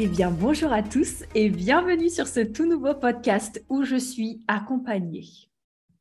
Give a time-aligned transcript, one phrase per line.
[0.00, 4.44] Eh bien, bonjour à tous et bienvenue sur ce tout nouveau podcast où je suis
[4.46, 5.24] accompagnée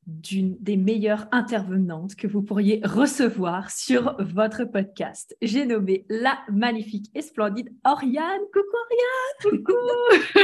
[0.05, 5.35] d'une des meilleures intervenantes que vous pourriez recevoir sur votre podcast.
[5.41, 8.41] J'ai nommé la magnifique et splendide Oriane.
[8.53, 9.73] Coucou Oriane Coucou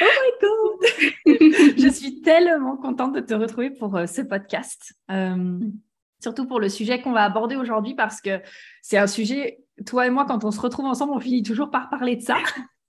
[0.00, 4.94] Oh my God Je suis tellement contente de te retrouver pour euh, ce podcast.
[5.10, 5.58] Euh,
[6.22, 8.40] surtout pour le sujet qu'on va aborder aujourd'hui parce que
[8.80, 11.90] c'est un sujet, toi et moi, quand on se retrouve ensemble, on finit toujours par
[11.90, 12.38] parler de ça.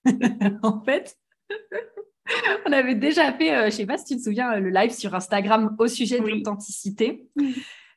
[0.63, 1.17] en fait,
[2.65, 4.91] on avait déjà fait, euh, je ne sais pas si tu te souviens, le live
[4.91, 7.27] sur Instagram au sujet de l'authenticité.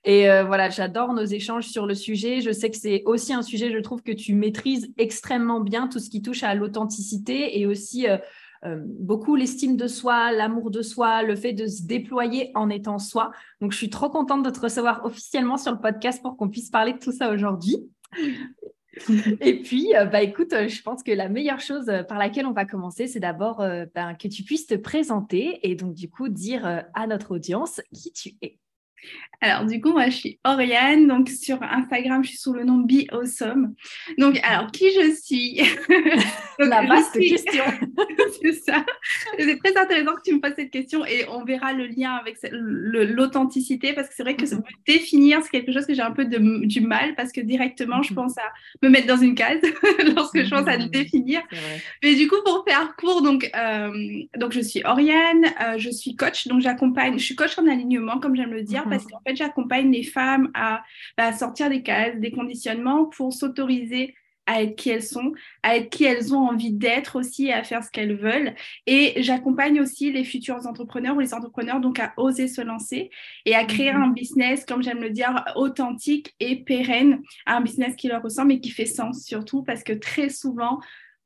[0.04, 2.40] Et euh, voilà, j'adore nos échanges sur le sujet.
[2.40, 6.00] Je sais que c'est aussi un sujet, je trouve, que tu maîtrises extrêmement bien, tout
[6.00, 11.22] ce qui touche à l'authenticité et aussi euh, beaucoup l'estime de soi, l'amour de soi,
[11.22, 13.30] le fait de se déployer en étant soi.
[13.60, 16.70] Donc, je suis trop contente de te recevoir officiellement sur le podcast pour qu'on puisse
[16.70, 17.76] parler de tout ça aujourd'hui.
[19.40, 22.46] Et puis, euh, bah, écoute, euh, je pense que la meilleure chose euh, par laquelle
[22.46, 23.58] on va commencer, c'est d'abord
[23.94, 28.12] ben, que tu puisses te présenter et donc du coup dire à notre audience qui
[28.12, 28.58] tu es.
[29.42, 31.08] Alors, du coup, moi, je suis Oriane.
[31.08, 33.74] Donc, sur Instagram, je suis sous le nom Be Awesome.
[34.16, 35.60] Donc, alors, qui je suis?
[36.60, 37.64] La vaste question.
[38.40, 38.86] c'est ça.
[39.36, 42.36] C'est très intéressant que tu me poses cette question et on verra le lien avec
[42.52, 46.24] l'authenticité parce que c'est vrai que mm définir, c'est quelque chose que j'ai un peu
[46.24, 48.16] de, du mal parce que directement, je mm-hmm.
[48.16, 48.42] pense à
[48.82, 49.60] me mettre dans une case
[50.14, 50.90] lorsque je pense à le mm-hmm.
[50.90, 51.42] définir.
[52.02, 53.90] Mais du coup, pour faire court, donc, euh,
[54.36, 56.46] donc je suis Oriane, euh, je suis coach.
[56.46, 59.90] Donc, j'accompagne, je suis coach en alignement, comme j'aime le dire, parce qu'en fait, j'accompagne
[59.90, 60.82] les femmes à,
[61.16, 64.14] bah, sortir des cases, des conditionnements pour s'autoriser
[64.46, 65.32] à être qui elles sont,
[65.62, 68.54] à être qui elles ont envie d'être aussi, à faire ce qu'elles veulent.
[68.86, 73.10] Et j'accompagne aussi les futurs entrepreneurs ou les entrepreneurs donc à oser se lancer
[73.46, 74.02] et à créer mhm.
[74.02, 78.60] un business, comme j'aime le dire, authentique et pérenne, un business qui leur ressemble et
[78.60, 80.80] qui fait sens surtout parce que très souvent,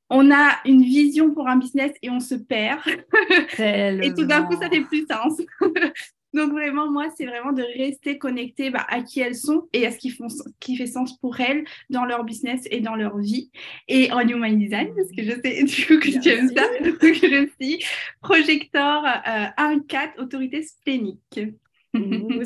[0.09, 2.81] on a une vision pour un business et on se perd.
[3.59, 5.41] et tout d'un coup, ça fait plus sens.
[6.37, 9.91] Donc vraiment, moi, c'est vraiment de rester connecté bah, à qui elles sont et à
[9.91, 10.27] ce qui, font,
[10.61, 13.51] qui fait sens pour elles dans leur business et dans leur vie.
[13.89, 16.99] Et en Human Design, parce que je sais du coup que tu aimes ça, donc
[17.03, 17.83] je suis
[18.21, 21.41] projecteur euh, 1-4 autorité splénique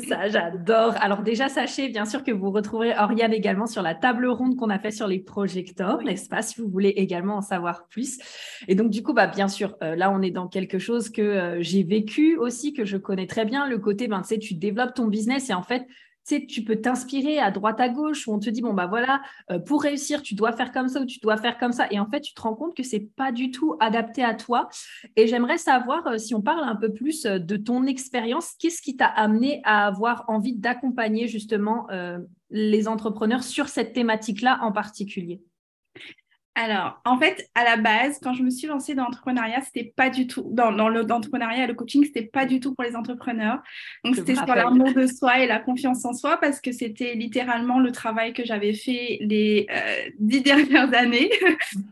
[0.07, 0.95] ça, j'adore.
[0.99, 4.69] Alors déjà, sachez bien sûr que vous retrouverez Oriane également sur la table ronde qu'on
[4.69, 8.19] a fait sur les projecteurs, n'est-ce pas, si vous voulez également en savoir plus.
[8.67, 11.21] Et donc du coup, bah, bien sûr, euh, là, on est dans quelque chose que
[11.21, 14.53] euh, j'ai vécu aussi, que je connais très bien, le côté, ben, tu sais, tu
[14.53, 15.85] développes ton business et en fait,
[16.23, 19.21] sais, tu peux t'inspirer à droite à gauche où on te dit bon bah voilà
[19.51, 21.87] euh, pour réussir tu dois faire comme ça ou tu dois faire comme ça.
[21.91, 24.69] Et en fait tu te rends compte que c'est pas du tout adapté à toi.
[25.15, 28.81] Et j'aimerais savoir euh, si on parle un peu plus euh, de ton expérience qu'est-ce
[28.81, 31.87] qui t'a amené à avoir envie d'accompagner justement
[32.49, 35.41] les entrepreneurs sur cette thématique là en particulier?
[36.53, 40.09] Alors, en fait, à la base, quand je me suis lancée dans l'entrepreneuriat, c'était pas
[40.09, 43.59] du tout, dans, dans l'entrepreneuriat et le coaching, c'était pas du tout pour les entrepreneurs.
[44.03, 47.79] Donc, c'était sur l'amour de soi et la confiance en soi parce que c'était littéralement
[47.79, 51.31] le travail que j'avais fait les euh, dix dernières années.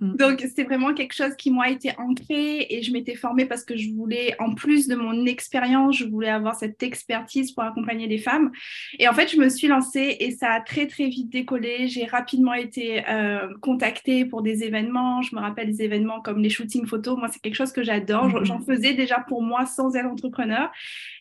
[0.02, 0.18] Mhm.
[0.18, 3.78] Donc, c'est vraiment quelque chose qui m'a été ancré et je m'étais formée parce que
[3.78, 8.18] je voulais, en plus de mon expérience, je voulais avoir cette expertise pour accompagner les
[8.18, 8.52] femmes.
[9.00, 11.88] Et en fait, je me suis lancée et ça a très, très vite décollé.
[11.88, 15.22] J'ai rapidement été euh, contactée pour des événements.
[15.22, 17.18] Je me rappelle des événements comme les shootings photos.
[17.18, 18.26] Moi, c'est quelque chose que j'adore.
[18.26, 18.46] Mhm.
[18.46, 20.72] J'en faisais déjà pour moi sans être entrepreneur.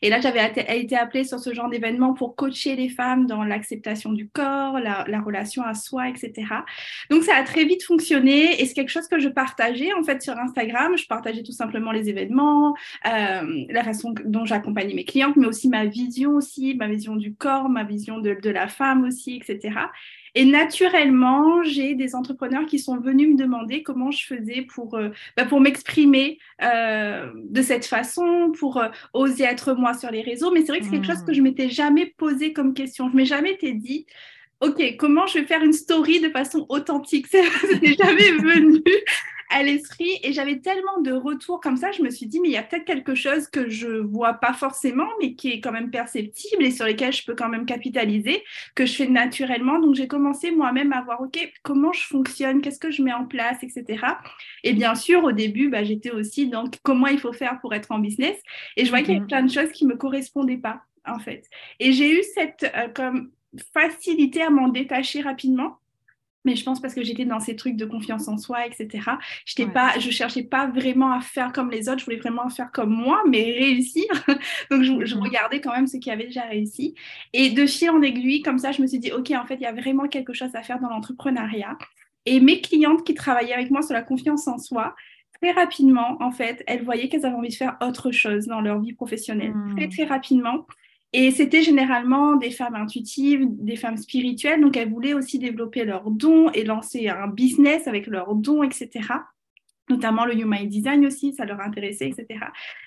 [0.03, 0.41] Et là, j'avais
[0.81, 5.21] été appelée sur ce genre d'événement pour coacher les femmes dans l'acceptation du corps, la,
[5.21, 6.47] relation à soi, etc.
[7.11, 10.23] Donc, ça a très vite fonctionné et c'est quelque chose que je partageais en fait
[10.23, 10.97] sur Instagram.
[10.97, 12.75] Je partageais tout simplement les événements,
[13.07, 17.35] euh, la façon dont j'accompagnais mes clientes, mais aussi ma vision aussi, ma vision du
[17.35, 19.71] corps, ma vision de, de la femme aussi, etc.
[20.35, 25.11] Et naturellement, j'ai des entrepreneurs qui sont venus me demander comment je faisais pour, euh,
[25.37, 30.51] bah, pour m'exprimer euh, de cette façon, pour euh, oser être moi sur les réseaux.
[30.53, 33.11] Mais c'est vrai que c'est quelque chose que je m'étais jamais posé comme question.
[33.11, 34.07] Je m'ai jamais été dit,
[34.61, 37.27] OK, comment je vais faire une story de façon authentique?
[37.29, 37.39] Ça
[37.83, 38.83] n'est jamais venu.
[39.51, 42.53] À l'esprit et j'avais tellement de retours comme ça, je me suis dit, mais il
[42.53, 45.91] y a peut-être quelque chose que je vois pas forcément, mais qui est quand même
[45.91, 49.79] perceptible et sur lesquels je peux quand même capitaliser, que je fais naturellement.
[49.79, 53.25] Donc, j'ai commencé moi-même à voir, OK, comment je fonctionne, qu'est-ce que je mets en
[53.25, 54.05] place, etc.
[54.65, 57.91] Et bien sûr, au début, bah, j'étais aussi dans comment il faut faire pour être
[57.91, 58.37] en business.
[58.77, 59.29] Et je voyais qu'il y avait mhm.
[59.29, 61.45] plein de choses qui ne me correspondaient pas, en fait.
[61.81, 63.31] Et j'ai eu cette euh, comme
[63.73, 65.79] facilité à m'en détacher rapidement
[66.49, 69.11] mais je pense parce que j'étais dans ces trucs de confiance en soi, etc.
[69.45, 72.49] Je ne pas, je cherchais pas vraiment à faire comme les autres, je voulais vraiment
[72.49, 74.07] faire comme moi, mais réussir.
[74.71, 75.23] Donc je, mhm.
[75.23, 76.95] regardais quand même ceux qui avaient déjà réussi.
[77.35, 79.61] Et de fil en aiguille, comme ça, je me suis dit, ok, en fait, il
[79.61, 81.77] y a vraiment quelque chose à faire dans l'entrepreneuriat.
[82.25, 84.95] Et mes clientes qui travaillaient avec moi sur la confiance en soi,
[85.43, 88.81] très rapidement, en fait, elles voyaient qu'elles avaient envie de faire autre chose dans leur
[88.81, 89.53] vie professionnelle.
[89.77, 89.91] Très, hmm.
[89.91, 90.67] très rapidement.
[91.13, 96.11] Et c'était généralement des femmes intuitives, des femmes spirituelles, donc elles voulaient aussi développer leurs
[96.11, 98.91] dons et lancer un business avec leurs dons, etc.
[99.89, 102.27] Notamment le Human Design aussi, ça leur intéressait, etc.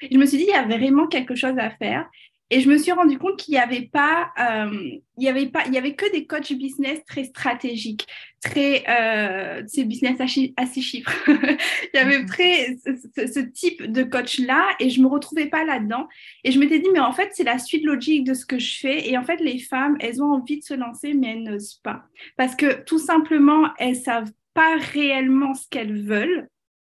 [0.04, 2.08] Et je me suis dit, il y a vraiment quelque chose à faire.
[2.54, 4.70] Et je me suis rendu compte qu'il n'y avait pas, euh,
[5.18, 8.06] il y avait pas, il y avait que des coachs business très stratégiques,
[8.44, 11.14] très, euh, ces business à, six chiffres.
[11.28, 12.26] il y avait mhm.
[12.26, 16.10] très ce, type de coach là, et je me retrouvais pas là-dedans.
[16.44, 18.80] Et je m'étais dit, mais en fait, c'est la suite logique de ce que je
[18.80, 19.10] fais.
[19.10, 22.04] Et en fait, les femmes, elles ont envie de se lancer, mais elles n'osent pas,
[22.36, 26.50] parce que tout simplement, elles savent pas réellement ce qu'elles veulent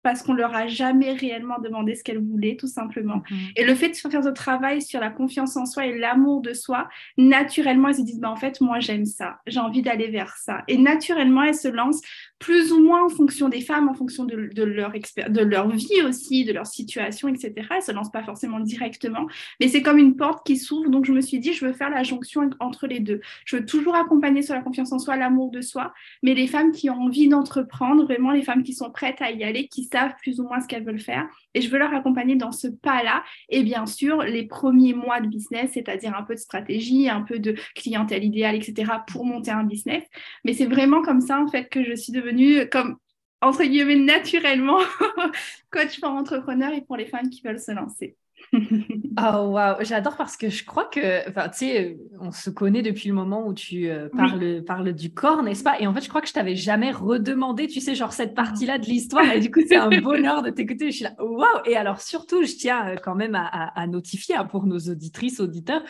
[0.04, 3.24] parce qu'on leur a jamais réellement demandé ce qu'elles voulaient, tout simplement.
[3.30, 3.38] Mhm.
[3.56, 6.54] Et le fait de faire ce travail sur la confiance en soi et l'amour de
[6.54, 10.36] soi, naturellement, elles se disent, bah, en fait, moi, j'aime ça, j'ai envie d'aller vers
[10.36, 10.64] ça.
[10.68, 12.02] Et naturellement, elles se lancent
[12.44, 16.44] plus ou moins en fonction des femmes, en fonction de, leur, de leur vie aussi,
[16.44, 17.54] de leur situation, etc.
[17.72, 19.28] Elles se lancent pas forcément directement,
[19.62, 20.90] mais c'est comme une porte qui s'ouvre.
[20.90, 23.22] Donc, je me suis dit, je veux faire la jonction entre les deux.
[23.46, 26.74] Je veux toujours accompagner sur la confiance en soi, l'amour de soi, mais les femmes
[26.74, 30.16] qui ont envie d'entreprendre, vraiment les femmes qui sont prêtes à y aller, qui savent
[30.22, 31.30] plus ou moins ce qu'elles veulent faire.
[31.54, 33.24] Et je veux leur accompagner dans ce pas-là.
[33.50, 37.40] Et bien sûr, les premiers mois de business, c'est-à-dire un peu de stratégie, un peu
[37.40, 40.04] de clientèle idéale, etc., pour monter un business.
[40.46, 42.98] Mais c'est vraiment comme ça, en fait, que je suis devenue comme
[43.42, 44.80] entre guillemets naturellement
[45.70, 48.16] coach pour entrepreneurs et pour les femmes qui veulent se lancer.
[48.54, 53.10] Oh waouh, j'adore parce que je crois que, enfin, tu sais, on se connaît depuis
[53.10, 55.80] le moment où tu euh, parles, parles, du corps, n'est-ce pas?
[55.80, 58.78] Et en fait, je crois que je t'avais jamais redemandé, tu sais, genre cette partie-là
[58.78, 59.32] de l'histoire.
[59.32, 60.92] Et du coup, c'est un bonheur de t'écouter.
[60.92, 64.36] Je suis là, waouh Et alors, surtout, je tiens euh, quand même à, à notifier
[64.36, 65.84] hein, pour nos auditrices, auditeurs,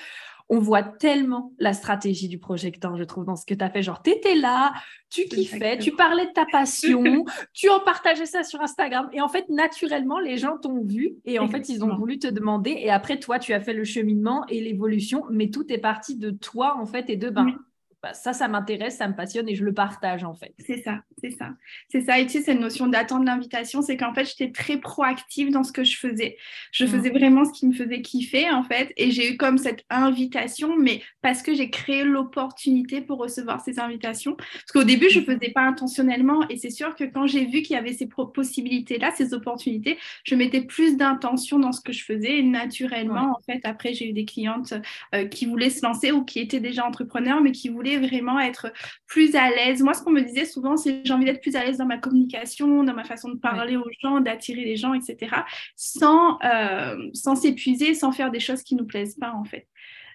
[0.53, 3.81] on voit tellement la stratégie du projecteur, je trouve, dans ce que tu as fait.
[3.81, 4.71] Genre, tu étais là,
[5.09, 7.03] tu kiffais, tu parlais de ta passion,
[7.53, 9.09] tu en partageais ça sur Instagram.
[9.13, 12.27] Et en fait, naturellement, les gens t'ont vu et en fait, ils ont voulu te
[12.27, 12.69] demander.
[12.69, 16.29] Et après, toi, tu as fait le cheminement et l'évolution, mais tout est parti de
[16.29, 17.55] toi, en fait, et de ben,
[18.03, 20.53] bah, ça, ça m'intéresse, ça me passionne et je le partage en fait.
[20.59, 21.51] C'est ça, c'est ça.
[21.87, 22.19] C'est ça.
[22.19, 25.71] Et tu sais, cette notion d'attendre l'invitation, c'est qu'en fait, j'étais très proactive dans ce
[25.71, 26.35] que je faisais.
[26.73, 28.91] Je faisais vraiment ce qui me faisait kiffer en fait.
[28.97, 33.79] Et j'ai eu comme cette invitation, mais parce que j'ai créé l'opportunité pour recevoir ces
[33.79, 34.35] invitations.
[34.35, 36.45] Parce qu'au début, je ne faisais pas intentionnellement.
[36.49, 40.35] Et c'est sûr que quand j'ai vu qu'il y avait ces possibilités-là, ces opportunités, je
[40.35, 42.39] mettais plus d'intention dans ce que je faisais.
[42.39, 44.73] Et naturellement, en fait, après, j'ai eu des clientes
[45.15, 48.71] euh, qui voulaient se lancer ou qui étaient déjà entrepreneurs, mais qui voulaient vraiment être
[49.07, 49.81] plus à l'aise.
[49.81, 51.97] Moi, ce qu'on me disait souvent, c'est j'ai envie d'être plus à l'aise dans ma
[51.97, 55.35] communication, dans ma façon de parler aux gens, d'attirer les gens, etc.,
[55.75, 59.67] sans euh, sans s'épuiser, sans faire des choses qui nous plaisent pas, en fait.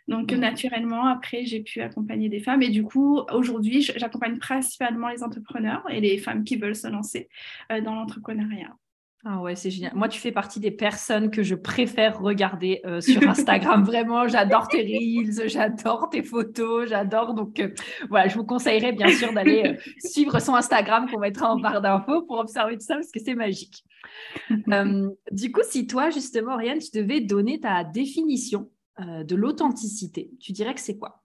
[0.09, 2.63] Donc, naturellement, après, j'ai pu accompagner des femmes.
[2.63, 7.29] Et du coup, aujourd'hui, j'accompagne principalement les entrepreneurs et les femmes qui veulent se lancer
[7.71, 8.75] euh, dans l'entrepreneuriat.
[9.31, 9.93] Ah ouais, c'est génial.
[9.95, 13.83] Moi, tu fais partie des personnes que je préfère regarder euh, sur Instagram.
[13.85, 17.35] Vraiment, j'adore tes reels, j'adore tes photos, j'adore.
[17.35, 17.69] Donc, euh,
[18.09, 21.83] voilà, je vous conseillerais bien sûr d'aller euh, suivre son Instagram qu'on mettra en barre
[21.83, 23.85] d'infos pour observer tout ça parce que c'est magique.
[25.31, 30.73] du coup, si toi, justement, Oriane, tu devais donner ta définition de l'authenticité, tu dirais
[30.73, 31.23] que c'est quoi?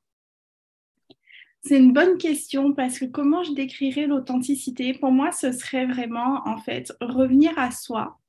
[1.65, 4.93] C'est une bonne question parce que comment je décrirais l'authenticité?
[4.93, 8.19] Pour moi, ce serait vraiment, en fait, revenir à soi,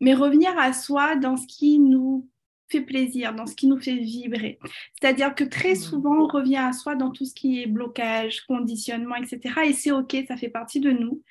[0.00, 2.28] mais revenir à soi dans ce qui nous
[2.68, 4.58] fait plaisir, dans ce qui nous fait vibrer.
[5.00, 5.76] C'est-à-dire que très mmh.
[5.76, 9.54] souvent, on revient à soi dans tout ce qui est blocage, conditionnement, etc.
[9.66, 11.22] Et c'est OK, ça fait partie de nous.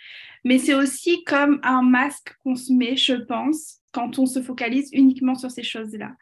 [0.45, 4.89] Mais c'est aussi comme un masque qu'on se met, je pense, quand on se focalise
[4.93, 6.13] uniquement sur ces choses-là.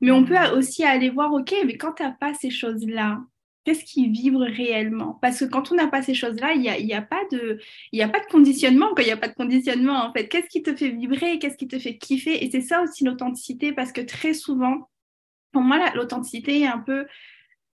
[0.00, 0.56] Mais on peut mmh.
[0.56, 3.18] aussi aller voir, OK, mais quand tu n'as pas ces choses-là,
[3.64, 5.18] qu'est-ce qui vibre réellement?
[5.22, 7.58] Parce que quand on n'a pas ces choses-là, il n'y a, a, pas de,
[8.00, 8.88] a pas de conditionnement.
[8.98, 10.28] Il n'y a pas de conditionnement, en fait.
[10.28, 11.38] Qu'est-ce qui te fait vibrer?
[11.38, 12.44] Qu'est-ce qui te fait kiffer?
[12.44, 14.88] Et c'est ça aussi l'authenticité, parce que très souvent,
[15.52, 17.06] pour moi, l'authenticité est un peu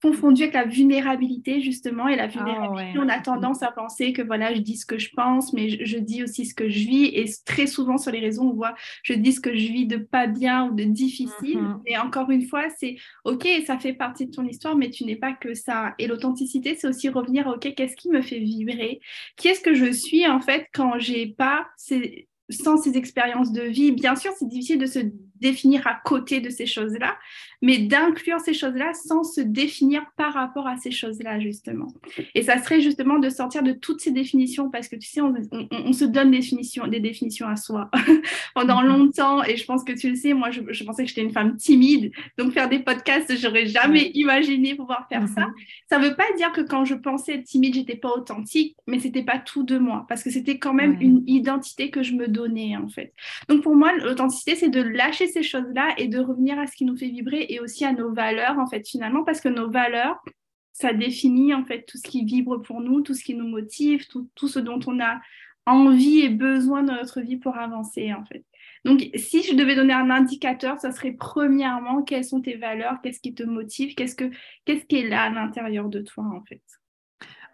[0.02, 4.22] confondu avec la vulnérabilité justement et la ah, vulnérabilité on a tendance à penser que
[4.22, 7.06] voilà je dis ce que je pense mais je, dis aussi ce que je vis
[7.06, 9.96] et très souvent sur les réseaux on voit je dis ce que je vis de
[9.96, 11.80] pas bien ou de difficile mm-hmm.
[11.86, 15.16] et encore une fois c'est ok ça fait partie de ton histoire mais tu n'es
[15.16, 15.94] pas que ça.
[15.98, 19.00] Et l'authenticité c'est aussi revenir à ok qu'est-ce qui me fait vibrer?
[19.36, 23.62] Qui est-ce que je suis en fait quand j'ai pas ces sans ces expériences de
[23.62, 24.98] vie, bien sûr, c'est difficile de se
[25.36, 27.16] définir à côté de ces choses-là,
[27.62, 31.86] mais d'inclure ces choses-là sans se définir par rapport à ces choses-là, justement.
[32.34, 35.92] Et ça serait justement de sortir de toutes ces définitions, parce que tu sais, on,
[35.92, 37.88] se donne des définitions, des définitions à soi
[38.54, 38.88] pendant mhm.
[38.88, 41.56] longtemps, et je pense que tu le sais, moi, je, pensais que j'étais une femme
[41.56, 45.42] timide, donc faire des podcasts, j'aurais jamais imaginé pouvoir faire ça.
[45.42, 45.54] Mhm.
[45.88, 48.98] Ça ne veut pas dire que quand je pensais être timide, j'étais pas authentique, mais
[48.98, 52.26] c'était pas tout de moi, parce que c'était quand même une identité que je me
[52.26, 53.12] donnais, en fait.
[53.48, 56.84] Donc pour moi, l'authenticité, c'est de lâcher ces choses-là et de revenir à ce qui
[56.84, 60.22] nous fait vibrer et aussi à nos valeurs, en fait, finalement, parce que nos valeurs,
[60.72, 64.06] ça définit, en fait, tout ce qui vibre pour nous, tout ce qui nous motive,
[64.08, 65.20] tout, tout ce dont on a
[65.66, 68.44] envie et besoin dans notre vie pour avancer, en fait.
[68.84, 73.20] Donc, si je devais donner un indicateur, ça serait premièrement, quelles sont tes valeurs, qu'est-ce
[73.20, 74.30] qui te motive, qu'est-ce, que,
[74.64, 76.62] qu'est-ce qui est là à l'intérieur de toi, en fait?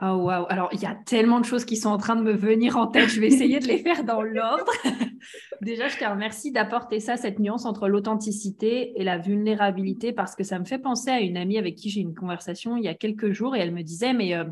[0.01, 2.33] Oh waouh, alors il y a tellement de choses qui sont en train de me
[2.33, 4.71] venir en tête, je vais essayer de les faire dans l'ordre.
[5.61, 10.45] Déjà, je te remercie d'apporter ça, cette nuance entre l'authenticité et la vulnérabilité, parce que
[10.45, 12.95] ça me fait penser à une amie avec qui j'ai une conversation il y a
[12.95, 14.45] quelques jours et elle me disait, mais euh,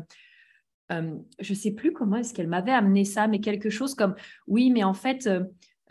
[0.91, 4.15] euh, je ne sais plus comment est-ce qu'elle m'avait amené ça, mais quelque chose comme,
[4.47, 5.29] oui, mais en fait...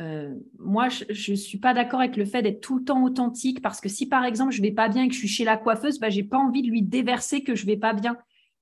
[0.02, 3.62] Euh, moi, je ne suis pas d'accord avec le fait d'être tout le temps authentique
[3.62, 5.56] parce que si par exemple je vais pas bien et que je suis chez la
[5.56, 8.14] coiffeuse, bah, j'ai pas envie de lui déverser que je vais pas bien.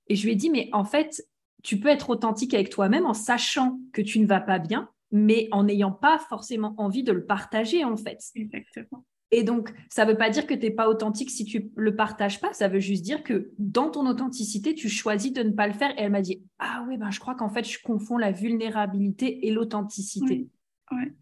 [0.09, 1.27] Et je lui ai dit, mais en fait,
[1.63, 5.49] tu peux être authentique avec toi-même en sachant que tu ne vas pas bien, mais
[5.53, 8.21] en n'ayant pas forcément envie de le partager, en fait.
[8.35, 9.05] Exactement.
[9.31, 11.83] Et donc, ça ne veut pas dire que tu n'es pas authentique si tu ne
[11.83, 12.53] le partages pas.
[12.53, 15.91] Ça veut juste dire que dans ton authenticité, tu choisis de ne pas le faire.
[15.99, 19.47] Et elle m'a dit, ah oui, ben, je crois qu'en fait, je confonds la vulnérabilité
[19.47, 20.49] et l'authenticité.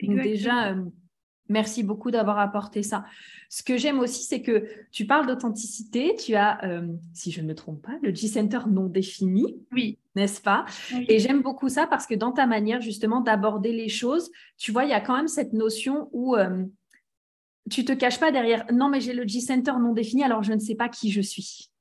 [0.03, 0.85] donc déjà, euh,
[1.49, 3.05] Merci beaucoup d'avoir apporté ça.
[3.49, 6.15] Ce que j'aime aussi, c'est que tu parles d'authenticité.
[6.17, 9.57] Tu as, euh, si je ne me trompe pas, le G-Center non défini.
[9.73, 9.99] Oui.
[10.15, 10.67] N'est-ce pas?
[11.09, 14.85] Et j'aime beaucoup ça parce que dans ta manière justement d'aborder les choses, tu vois,
[14.85, 16.65] il y a quand même cette notion où euh,
[17.71, 20.59] tu te caches pas derrière non, mais j'ai le G-Center non défini, alors je ne
[20.59, 21.73] sais pas qui je suis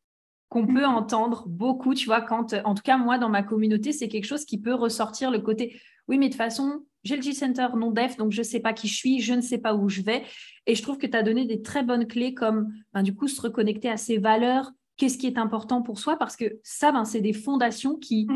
[0.51, 0.95] qu'on peut mhm.
[0.95, 4.43] entendre beaucoup, tu vois, quand, en tout cas, moi, dans ma communauté, c'est quelque chose
[4.43, 8.17] qui peut ressortir le côté, oui, mais de toute façon, j'ai le G-Center non def,
[8.17, 10.23] donc je ne sais pas qui je suis, je ne sais pas où je vais.
[10.67, 13.27] Et je trouve que tu as donné des très bonnes clés comme, ben, du coup,
[13.27, 17.05] se reconnecter à ses valeurs, qu'est-ce qui est important pour soi, parce que ça, ben,
[17.05, 18.27] c'est des fondations qui,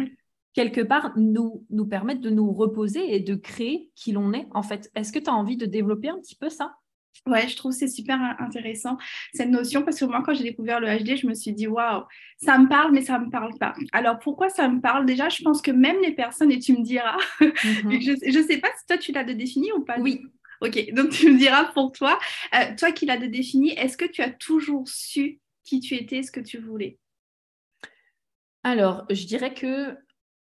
[0.53, 4.63] quelque part, nous, nous permettent de nous reposer et de créer qui l'on est, en
[4.63, 4.91] fait.
[4.95, 6.75] Est-ce que tu as envie de développer un petit peu ça?
[7.27, 8.97] Ouais, je trouve c'est super intéressant
[9.33, 12.03] cette notion parce que moi, quand j'ai découvert le HD, je me suis dit waouh,
[12.37, 13.73] ça me parle, mais ça me parle pas.
[13.93, 15.05] Alors pourquoi ça me parle?
[15.05, 18.01] Déjà, je pense que même les personnes, et tu me diras, mhm.
[18.01, 19.97] je ne sais pas si toi tu l'as de défini ou pas.
[19.99, 20.21] Oui.
[20.61, 22.17] Ok, donc tu me diras pour toi,
[22.53, 26.23] euh, toi qui l'as de défini, est-ce que tu as toujours su qui tu étais,
[26.23, 26.97] ce que tu voulais?
[28.63, 29.97] Alors, je dirais que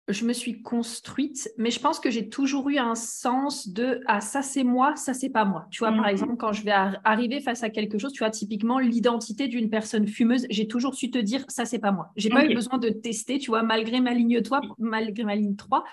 [0.09, 4.21] je me suis construite, mais je pense que j'ai toujours eu un sens de ah
[4.21, 5.67] ça c'est moi, ça c'est pas moi.
[5.71, 6.09] Tu vois, par mhm.
[6.09, 10.07] exemple, quand je vais arriver face à quelque chose, tu vois, typiquement l'identité d'une personne
[10.07, 12.11] fumeuse, j'ai toujours su te dire ça c'est pas moi.
[12.17, 15.37] J'ai n'ai pas eu besoin de tester, tu vois, malgré ma ligne 3, malgré ma
[15.37, 15.85] ligne 3,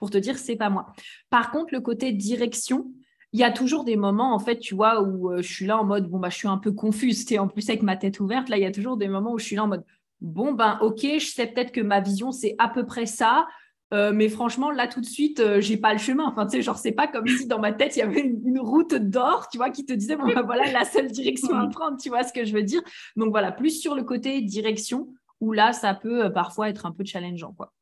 [0.00, 0.86] pour te dire c'est pas moi.
[1.28, 2.92] Par contre, le côté direction,
[3.32, 5.78] il y a toujours des moments, en fait, tu vois, où euh, je suis là
[5.78, 8.18] en mode, bon, bah, je suis un peu confuse, tu en plus avec ma tête
[8.18, 9.84] ouverte, là, il y a toujours des moments où je suis là en mode,
[10.20, 13.46] bon, ben, ok, je sais peut-être que ma vision, c'est à peu près ça,
[13.92, 16.24] euh, mais franchement, là, tout de suite, euh, j'ai pas le chemin.
[16.24, 18.58] Enfin, tu sais, genre, c'est pas comme si dans ma tête, il y avait une,
[18.60, 21.96] route d'or, tu vois, qui te disait, bon, ben, voilà, la seule direction à prendre,
[22.00, 22.82] tu vois ce que je veux dire.
[23.16, 25.08] Donc, voilà, plus sur le côté direction,
[25.40, 27.54] où là, ça peut euh, parfois être un peu challengeant.
[27.56, 27.72] Quoi.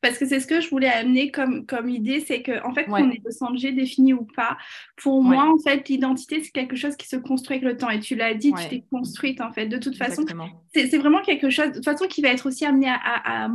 [0.00, 2.84] Parce que c'est ce que je voulais amener comme, comme idée, c'est que en fait,
[2.86, 4.56] qu'on est de G défini ou pas,
[4.96, 7.90] pour moi, en fait, l'identité, c'est quelque chose qui se construit avec le temps.
[7.90, 9.66] Et tu l'as dit, tu t'es construite, en fait.
[9.66, 10.24] De toute façon,
[10.74, 13.48] c'est vraiment quelque chose, de toute façon, qui va être aussi amené à, à, à,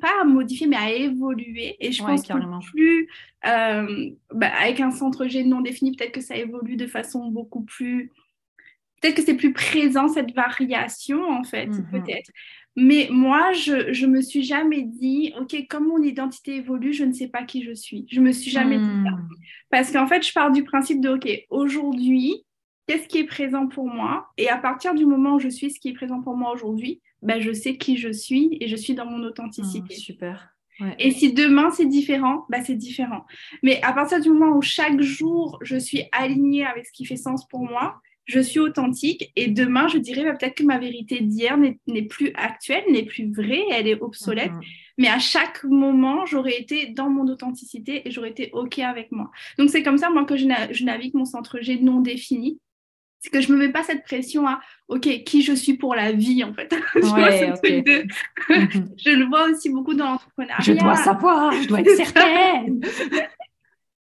[0.00, 1.76] pas à modifier, mais à évoluer.
[1.80, 2.34] Et je pense que
[2.70, 3.08] plus,
[3.46, 7.62] euh, bah, avec un centre G non défini, peut-être que ça évolue de façon beaucoup
[7.62, 8.10] plus
[9.04, 11.86] peut-être que c'est plus présent cette variation en fait, mhm.
[11.90, 12.30] peut-être.
[12.76, 17.12] Mais moi, je, je me suis jamais dit, OK, comme mon identité évolue, je ne
[17.12, 18.04] sais pas qui je suis.
[18.10, 19.10] Je me suis jamais dit ça.
[19.10, 19.28] Hmm.
[19.70, 22.44] Parce qu'en fait, je pars du principe de, OK, aujourd'hui,
[22.88, 24.26] qu'est-ce qui est présent pour moi?
[24.38, 27.00] Et à partir du moment où je suis ce qui est présent pour moi aujourd'hui,
[27.22, 29.94] ben, je sais qui je suis et je suis dans mon authenticité.
[29.94, 30.48] Hmm, super.
[30.98, 33.24] Et si demain c'est différent, bah c'est différent.
[33.62, 37.14] Mais à partir du moment où chaque jour je suis alignée avec ce qui fait
[37.16, 41.20] sens pour moi, je suis authentique et demain, je dirais bah, peut-être que ma vérité
[41.20, 44.52] d'hier n'est plus actuelle, n'est plus vraie, elle est obsolète.
[44.52, 44.60] Mhm.
[44.96, 49.30] Mais à chaque moment, j'aurais été dans mon authenticité et j'aurais été OK avec moi.
[49.58, 52.60] Donc, c'est comme ça, moi, que je, navigue mon centre G non défini.
[53.18, 56.12] C'est que je me mets pas cette pression à OK, qui je suis pour la
[56.12, 56.74] vie, en fait.
[56.94, 58.06] Mhm.
[58.96, 60.60] je le vois aussi beaucoup dans l'entrepreneuriat.
[60.60, 62.80] Je dois savoir, je dois être certaine.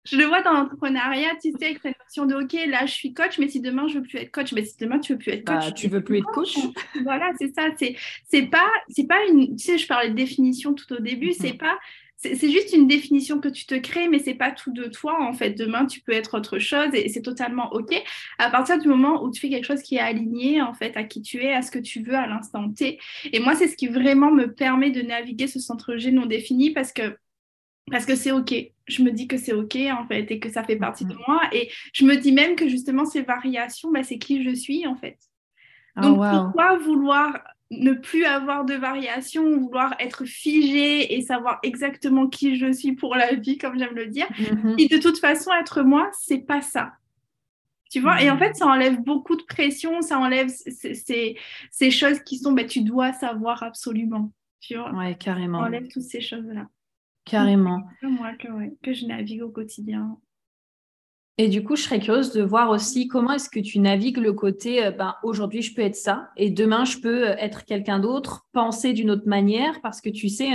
[0.06, 3.14] je le vois dans l'entrepreneuriat, tu sais, avec cette notion de OK, là, je suis
[3.14, 5.32] coach, mais si demain, je veux plus être coach, mais si demain, tu veux plus
[5.32, 5.66] être coach.
[5.66, 6.58] Bah, tu veux plus être coach.
[7.04, 7.70] Voilà, c'est ça.
[7.78, 7.96] C'est,
[8.28, 11.36] c'est pas, c'est pas une, tu sais, je parlais de définition tout au début, mhm.
[11.40, 11.78] c'est pas,
[12.18, 15.34] c'est, juste une définition que tu te crées, mais c'est pas tout de toi, en
[15.34, 15.52] fait.
[15.52, 17.94] Demain, tu peux être autre chose et c'est totalement OK.
[18.40, 21.04] À partir du moment où tu fais quelque chose qui est aligné, en fait, à
[21.04, 23.00] qui tu es, à ce que tu veux à l'instant T.
[23.32, 26.72] Et moi, c'est ce qui vraiment me permet de naviguer ce centre G non défini
[26.72, 27.18] parce que
[27.92, 28.54] parce que c'est OK.
[28.88, 31.28] Je me dis que c'est OK, en fait, et que ça fait partie de mm-hmm.
[31.28, 31.42] moi.
[31.52, 34.96] Et je me dis même que justement, ces variations, bah, c'est qui je suis, en
[34.96, 35.18] fait.
[35.98, 37.40] Oh, Donc, pourquoi vouloir
[37.72, 43.16] ne plus avoir de variations, vouloir être figé et savoir exactement qui je suis pour
[43.16, 44.76] la vie, comme j'aime le dire, mm-hmm.
[44.78, 46.94] et de toute façon, être moi, c'est pas ça.
[47.90, 48.40] Tu vois, et en mm-hmm.
[48.40, 51.38] fait, ça enlève beaucoup de pression, ça enlève ces,
[51.72, 54.32] ces choses qui sont, bah, tu dois savoir absolument.
[54.60, 55.60] Tu vois, ouais, carrément.
[55.60, 56.68] Ça enlève toutes ces choses-là.
[57.26, 57.82] Carrément.
[58.02, 58.48] Moi, que,
[58.84, 60.18] que je navigue au quotidien.
[61.40, 64.34] Et du coup, je serais curieuse de voir aussi comment est-ce que tu navigues le
[64.34, 68.00] côté, euh, ben, aujourd'hui, je peux être ça, et demain, je peux euh, être quelqu'un
[68.00, 70.52] d'autre, penser d'une autre manière, parce que tu sais,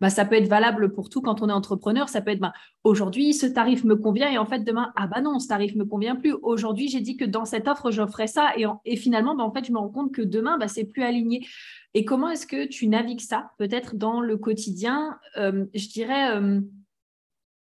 [0.00, 2.08] ben, ça peut être valable pour tout quand on est entrepreneur.
[2.08, 5.20] Ça peut être, ben, aujourd'hui, ce tarif me convient, et en fait, demain, ah bah
[5.20, 6.34] non, ce tarif me convient plus.
[6.42, 9.64] Aujourd'hui, j'ai dit que dans cette offre, j'offrais ça, et, et finalement, ben, en fait,
[9.66, 11.46] je me rends compte que demain, ben, c'est plus aligné.
[11.94, 16.60] Et comment est-ce que tu navigues ça, peut-être dans le quotidien euh, Je dirais euh,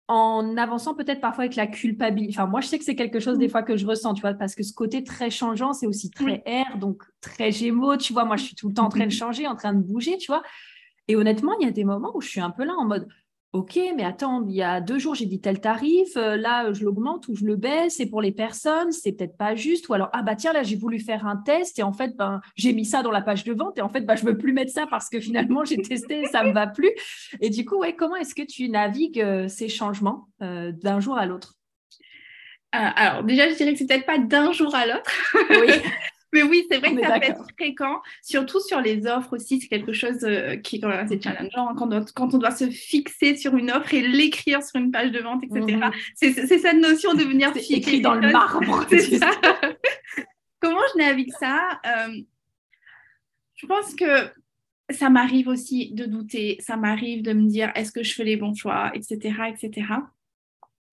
[0.08, 2.34] en avançant peut-être parfois avec la culpabilité.
[2.34, 3.50] Enfin, moi, je sais que c'est quelque chose des mm.
[3.50, 6.42] fois que je ressens, tu vois, parce que ce côté très changeant, c'est aussi très
[6.46, 8.24] air, donc très gémeaux, tu vois.
[8.24, 9.16] Moi, je suis tout le temps en train de mm-hmm.
[9.16, 10.42] changer, en train de bouger, tu vois.
[11.08, 13.08] Et honnêtement, il y a des moments où je suis un peu là en mode,
[13.54, 16.84] Ok, mais attends, il y a deux jours, j'ai dit tel tarif, euh, là, je
[16.84, 19.88] l'augmente ou je le baisse, et pour les personnes, c'est peut-être pas juste.
[19.88, 22.42] Ou alors, ah bah tiens, là, j'ai voulu faire un test, et en fait, ben,
[22.56, 24.52] j'ai mis ça dans la page de vente, et en fait, ben, je veux plus
[24.52, 26.90] mettre ça parce que finalement, j'ai testé, ça me va plus.
[27.40, 31.16] Et du coup, ouais, comment est-ce que tu navigues euh, ces changements euh, d'un jour
[31.16, 31.54] à l'autre?
[32.70, 35.10] Alors déjà, je dirais que c'est peut-être pas d'un jour à l'autre.
[35.34, 35.72] Oui.
[36.32, 39.60] Mais oui, c'est vrai que ça peut être fréquent, surtout sur les offres aussi.
[39.60, 42.68] C'est quelque chose euh, qui est quand même assez challengeant hein, quand, on doit se
[42.68, 45.76] fixer sur une offre et l'écrire sur une page de vente, etc.
[45.76, 45.90] Mhm.
[46.14, 48.86] C'est cette notion de venir écrit dans le marbre.
[50.60, 52.20] Comment je navigue ça euh,
[53.54, 54.30] Je pense que
[54.90, 58.36] ça m'arrive aussi de douter, ça m'arrive de me dire est-ce que je fais les
[58.36, 59.84] bons choix, etc., etc.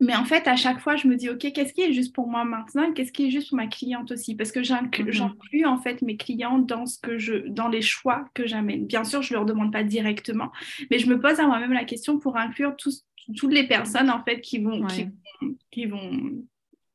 [0.02, 2.28] Mais en fait, à chaque fois, je me dis, OK, qu'est-ce qui est juste pour
[2.28, 2.92] moi maintenant?
[2.92, 4.36] Qu'est-ce qui est juste pour ma cliente aussi?
[4.36, 5.12] Parce que mhm.
[5.12, 8.86] j'inclus en fait mes clients dans, ce que je, dans les choix que j'amène.
[8.86, 10.52] Bien sûr, je ne leur demande pas directement,
[10.92, 14.42] mais je me pose à moi-même la question pour inclure toutes les personnes en fait
[14.42, 14.86] qui vont,
[15.72, 16.44] qui, vont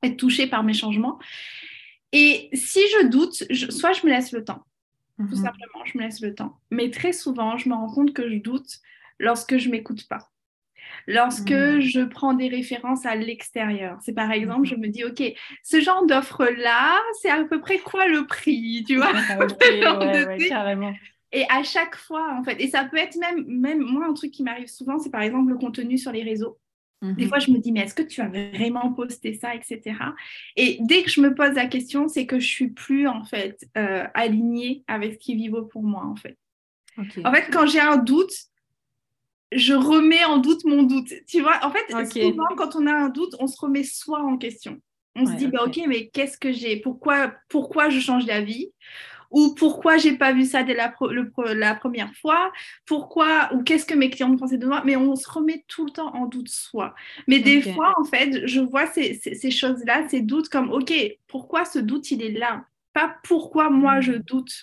[0.02, 1.18] être touchées par mes changements.
[2.12, 3.32] Et si je doute,
[3.70, 4.66] soit je me laisse le temps.
[5.16, 5.36] Tout mhm.
[5.36, 6.58] simplement, je me laisse le temps.
[6.70, 8.78] Mais très souvent, je me rends compte que je doute
[9.18, 10.30] lorsque je m'écoute pas
[11.06, 11.80] lorsque hmm.
[11.80, 13.98] je prends des références à l'extérieur.
[14.02, 14.80] C'est par exemple, je hmm.
[14.80, 15.22] me dis, OK,
[15.62, 19.12] ce genre d'offre-là, c'est à peu près quoi le prix, tu vois
[20.48, 20.92] carrément.
[21.32, 24.32] Et à chaque fois, en fait, et ça peut être même, même moi, un truc
[24.32, 26.58] qui m'arrive souvent, c'est par exemple le contenu sur les réseaux.
[27.02, 27.28] Des mhm.
[27.28, 29.96] fois, je me dis, mais est-ce que tu as vraiment posté ça, etc.
[30.56, 33.66] Et dès que je me pose la question, c'est que je suis plus, en fait,
[33.78, 36.36] euh, alignée avec ce qui vivo pour moi, en fait.
[37.24, 38.32] En fait, quand j'ai un doute,
[39.52, 41.12] je remets en doute mon doute.
[41.26, 44.36] Tu vois, en fait, souvent, quand on a un doute, on se remet soi en
[44.36, 44.80] question.
[45.16, 46.76] On se dit, bah, ok, mais qu'est-ce que j'ai?
[46.76, 48.72] Pourquoi, pourquoi je change d'avis?
[49.30, 50.92] Ou pourquoi j'ai pas vu ça dès la,
[51.54, 52.52] la première fois?
[52.84, 54.82] Pourquoi Ou qu'est-ce que mes clients pensaient de moi?
[54.84, 56.94] Mais on se remet tout le temps en doute soi.
[57.28, 60.92] Mais des fois, en fait, je vois ces, ces, choses-là, ces doutes comme, ok,
[61.28, 62.64] pourquoi ce doute, il est là?
[62.92, 64.22] Pas pourquoi moi, je mmh.
[64.26, 64.62] doute.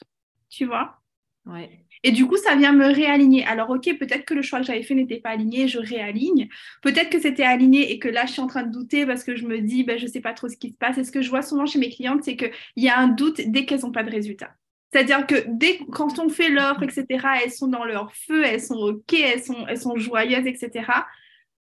[0.50, 1.00] Tu vois?
[1.46, 1.86] Ouais.
[2.04, 3.46] Et du coup, ça vient me réaligner.
[3.46, 6.48] Alors, ok, peut-être que le choix que j'avais fait n'était pas aligné, je réaligne.
[6.82, 9.36] Peut-être que c'était aligné et que là, je suis en train de douter parce que
[9.36, 10.98] je me dis, ben, je ne sais pas trop ce qui se passe.
[10.98, 13.42] Et ce que je vois souvent chez mes clientes, c'est qu'il y a un doute
[13.46, 14.52] dès qu'elles n'ont pas de résultat.
[14.94, 17.06] C'est-à-dire que dès quand on fait l'offre, etc.,
[17.44, 20.86] elles sont dans leur feu, elles sont OK, elles sont, elles sont joyeuses, etc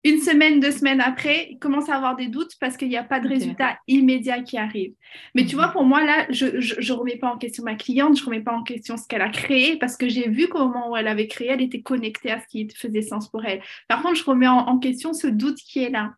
[0.09, 3.05] une semaine, deux semaines après, il commence à avoir des doutes parce qu'il n'y a
[3.05, 4.93] pas de résultat immédiat qui arrive.
[5.35, 5.73] Mais tu vois, mhm.
[5.73, 8.53] pour moi, là, je ne remets pas en question ma cliente, je ne remets pas
[8.53, 11.27] en question ce qu'elle a créé parce que j'ai vu qu'au moment où elle avait
[11.27, 13.61] créé, elle était connectée à ce qui faisait sens pour elle.
[13.89, 16.15] Par contre, je remets en, question ce doute qui est là.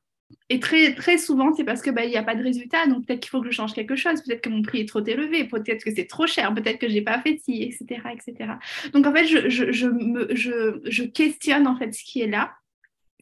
[0.48, 3.20] Et très, très souvent, c'est parce qu'il bah, n'y a pas de résultat, donc peut-être
[3.20, 5.82] qu'il faut que je change quelque chose, peut-être que mon prix est trop élevé, peut-être
[5.82, 8.52] que c'est trop cher, peut-être que je n'ai pas fait ci, etc., etc.
[8.92, 12.28] Donc en fait, je, je, je, me, je, je questionne en fait ce qui est
[12.28, 12.52] là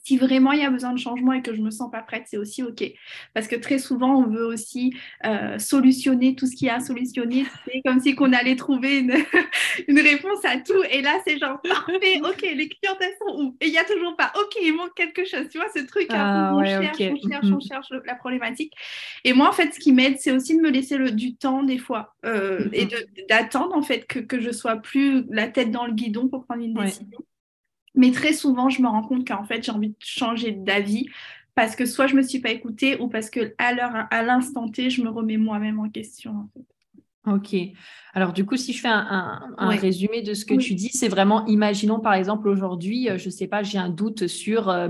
[0.08, 2.00] si vraiment il y a besoin de changement et que je ne me sens pas
[2.00, 2.82] prête, c'est aussi OK.
[3.34, 4.94] Parce que très souvent, on veut aussi
[5.26, 7.44] euh, solutionner tout ce qui y a à solutionner.
[7.66, 9.12] C'est comme si on allait trouver une,
[9.88, 10.82] une, réponse à tout.
[10.90, 13.56] Et là, c'est genre parfait, OK, les clients, elles sont où?
[13.60, 15.46] Et il n'y a toujours pas, OK, il manque quelque chose.
[15.50, 18.72] Tu vois, ce truc, ah, on, cherche, on cherche, on cherche la problématique.
[19.24, 21.62] Et moi, en fait, ce qui m'aide, c'est aussi de me laisser le, du temps
[21.62, 22.88] des fois euh, et
[23.28, 26.62] d'attendre, en fait, que, que je sois plus la tête dans le guidon pour prendre
[26.62, 27.18] une décision.
[27.94, 31.08] Mais très souvent, je me rends compte qu'en fait, j'ai envie de changer d'avis
[31.54, 34.22] parce que soit je ne me suis pas écoutée ou parce que à l'heure, à
[34.22, 36.48] l'instant T, je me remets moi-même en question.
[37.26, 37.54] Ok.
[38.14, 41.44] Alors du coup, si je fais un, résumé de ce que tu dis, c'est vraiment,
[41.46, 44.88] imaginons par exemple aujourd'hui, euh, je ne sais pas, j'ai un doute sur, euh,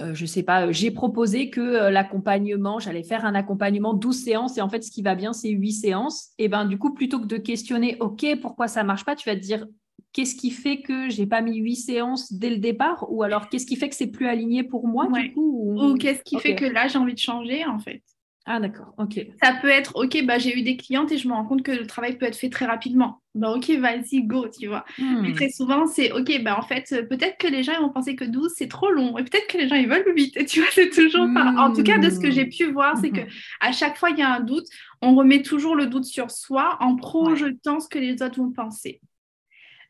[0.00, 4.58] euh, je ne sais pas, j'ai proposé que l'accompagnement, j'allais faire un accompagnement 12 séances
[4.58, 6.30] et en fait, ce qui va bien, c'est 8 séances.
[6.38, 9.36] Et ben du coup, plutôt que de questionner, ok, pourquoi ça marche pas, tu vas
[9.36, 9.66] te dire,
[10.12, 13.66] qu'est-ce qui fait que j'ai pas mis huit séances dès le départ ou alors qu'est-ce
[13.66, 16.64] qui fait que c'est plus aligné pour moi du coup ou, qu'est-ce qui fait que
[16.64, 18.02] là j'ai envie de changer en fait
[18.44, 19.24] ah d'accord, ok.
[19.40, 21.70] Ça peut être, ok, bah, j'ai eu des clientes et je me rends compte que
[21.70, 23.22] le travail peut être fait très rapidement.
[23.36, 24.84] Bah ok, vas-y, go, tu vois.
[24.98, 25.34] Mais hmm.
[25.34, 28.52] très souvent, c'est, ok, bah en fait, peut-être que les gens vont penser que 12,
[28.56, 29.16] c'est trop long.
[29.16, 30.44] Et peut-être que les gens, ils veulent 8.
[30.46, 31.54] tu vois, c'est toujours pas...
[31.56, 33.28] En tout cas, de ce que j'ai pu voir, c'est que hmm.
[33.60, 34.66] à chaque fois, il y a un doute.
[35.02, 39.00] On remet toujours le doute sur soi en projetant ce que les autres vont penser.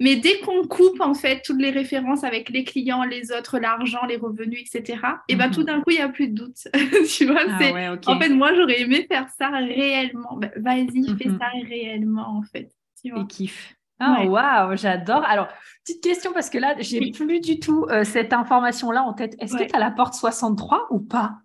[0.03, 4.05] Mais dès qu'on coupe en fait toutes les références avec les clients, les autres, l'argent,
[4.05, 5.67] les revenus, etc., et ben tout mhm.
[5.67, 6.57] d'un coup il n'y a plus de doute.
[7.09, 10.39] tu vois, ah c'est en fait moi j'aurais aimé faire ça réellement.
[10.39, 11.39] Ben, vas-y, fais mhm.
[11.39, 12.73] ça réellement en fait.
[13.01, 13.23] Tu vois.
[13.23, 13.77] Et kiff.
[14.01, 15.25] Ah waouh, j'adore.
[15.25, 15.47] Alors,
[15.85, 19.37] petite question parce que là, j'ai plus du tout euh, cette information-là en tête.
[19.39, 21.37] Est-ce que tu as la porte 63 ou pas?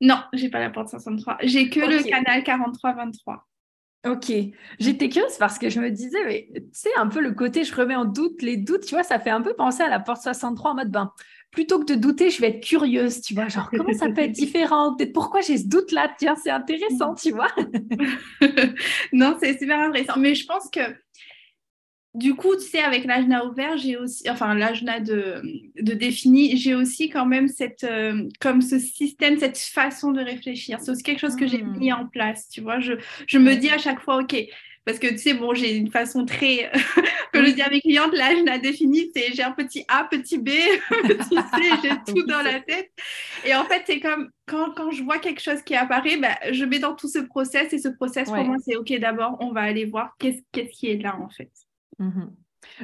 [0.00, 1.36] Non, j'ai pas la porte 63.
[1.42, 3.40] J'ai que le canal 43-23.
[4.06, 4.30] Ok,
[4.78, 7.74] j'étais curieuse parce que je me disais, mais tu sais, un peu le côté, je
[7.74, 10.20] remets en doute les doutes, tu vois, ça fait un peu penser à la porte
[10.22, 11.10] 63 en mode, ben,
[11.50, 14.32] plutôt que de douter, je vais être curieuse, tu vois, genre, comment ça peut être
[14.32, 14.94] différent?
[14.94, 17.48] Peut-être pourquoi j'ai ce doute-là, tiens, c'est intéressant, tu vois.
[19.12, 20.80] Non, c'est super intéressant, mais je pense que
[22.14, 25.42] du coup, tu sais, avec l'ajna ouvert, j'ai aussi, enfin l'ajna de,
[25.80, 30.78] de défini, j'ai aussi quand même cette, euh, comme ce système, cette façon de réfléchir.
[30.80, 31.76] C'est aussi quelque chose que j'ai hmm.
[31.76, 32.78] mis en place, tu vois.
[32.78, 32.92] Je,
[33.26, 34.36] je me dis à chaque fois, OK,
[34.84, 36.70] parce que tu sais, bon, j'ai une façon très,
[37.32, 40.50] comme je dis à mes clientes, l'ajna défini, c'est j'ai un petit A, petit B,
[41.08, 42.92] petit C, j'ai tout dans la tête.
[43.44, 46.64] Et en fait, c'est comme quand, quand, je vois quelque chose qui apparaît, bah, je
[46.64, 49.62] mets dans tout ce process et ce process, pour moi, c'est OK, d'abord, on va
[49.62, 51.50] aller voir qu'est-ce qu'est-ce qui est là, en fait.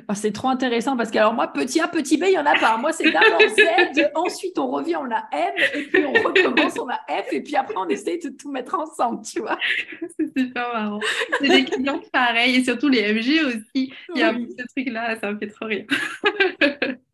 [0.09, 2.47] Ah, c'est trop intéressant parce que alors moi, petit A, petit B, il n'y en
[2.47, 2.77] a pas.
[2.77, 3.41] Moi, c'est d'abord
[3.95, 7.43] Z, ensuite on revient, on a M, et puis on recommence, on a F, et
[7.43, 9.59] puis après on essaye de tout mettre ensemble, tu vois.
[10.19, 11.01] c'est super marrant.
[11.41, 13.93] C'est des clients pareils, et surtout les MG aussi.
[14.15, 15.87] Il y a ce truc-là, ça me fait trop rire.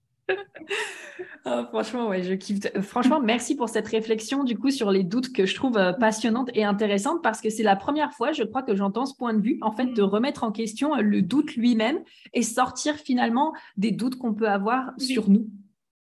[1.45, 2.59] Oh, franchement, ouais, je kiffe.
[2.83, 6.51] Franchement, merci pour cette réflexion du coup sur les doutes que je trouve euh, passionnante
[6.55, 9.41] et intéressante parce que c'est la première fois, je crois, que j'entends ce point de
[9.41, 10.07] vue, en fait, de mm.
[10.07, 12.01] remettre en question euh, le doute lui-même
[12.35, 15.49] et sortir finalement des doutes qu'on peut avoir sur nous.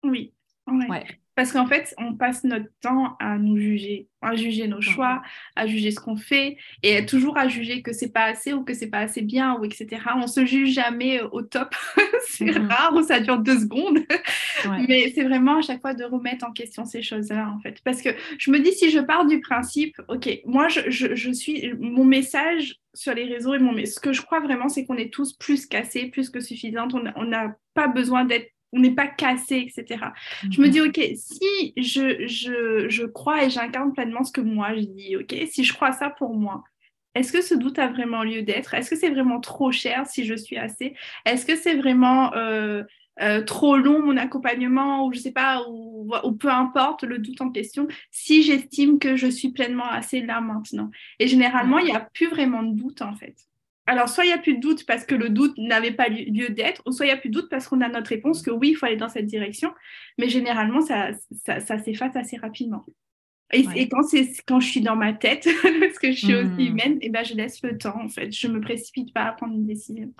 [0.04, 0.32] Oui.
[0.68, 1.04] Ouais.
[1.34, 5.22] Parce qu'en fait, on passe notre temps à nous juger, à juger nos choix,
[5.56, 8.74] à juger ce qu'on fait, et toujours à juger que c'est pas assez ou que
[8.74, 9.88] c'est pas assez bien, ou etc.
[10.16, 11.74] On se juge jamais au top.
[12.28, 12.68] c'est mhm.
[12.68, 14.00] rare ou ça dure deux secondes.
[14.86, 17.80] Mais c'est vraiment à chaque fois de remettre en question ces choses-là, en fait.
[17.84, 21.72] Parce que je me dis, si je pars du principe, OK, moi, je, je, suis,
[21.78, 25.12] mon message sur les réseaux et mon, ce que je crois vraiment, c'est qu'on est
[25.12, 26.94] tous plus cassés, plus que suffisantes.
[26.94, 30.04] On n'a pas besoin d'être on n'est pas cassé, etc.
[30.50, 30.72] Je me mhm.
[30.72, 35.16] dis, OK, si je, je, je crois et j'incarne pleinement ce que moi je dis,
[35.16, 36.64] OK, si je crois ça pour moi,
[37.14, 38.72] est-ce que ce doute a vraiment lieu d'être?
[38.74, 40.94] Est-ce que c'est vraiment trop cher si je suis assez?
[41.26, 42.82] Est-ce que c'est vraiment euh,
[43.20, 47.42] euh, trop long mon accompagnement ou je sais pas, ou, ou, peu importe le doute
[47.42, 50.90] en question, si j'estime que je suis pleinement assez là maintenant?
[51.18, 53.36] Et généralement, il n'y a plus vraiment de doute en fait
[53.86, 56.50] alors, soit il n'y a plus de doute parce que le doute n'avait pas lieu
[56.50, 58.50] d'être, ou soit il n'y a plus de doute parce qu'on a notre réponse que
[58.50, 59.72] oui, il faut aller dans cette direction.
[60.18, 61.10] Mais généralement, ça,
[61.44, 62.84] ça, s'efface assez rapidement.
[63.52, 64.02] Et, quand,
[64.46, 65.46] quand je suis dans ma tête,
[65.80, 66.60] parce que je suis aussi mmh.
[66.60, 68.32] humaine, et eh ben, je laisse le temps, en fait.
[68.32, 70.12] Je ne me précipite pas à prendre une décision.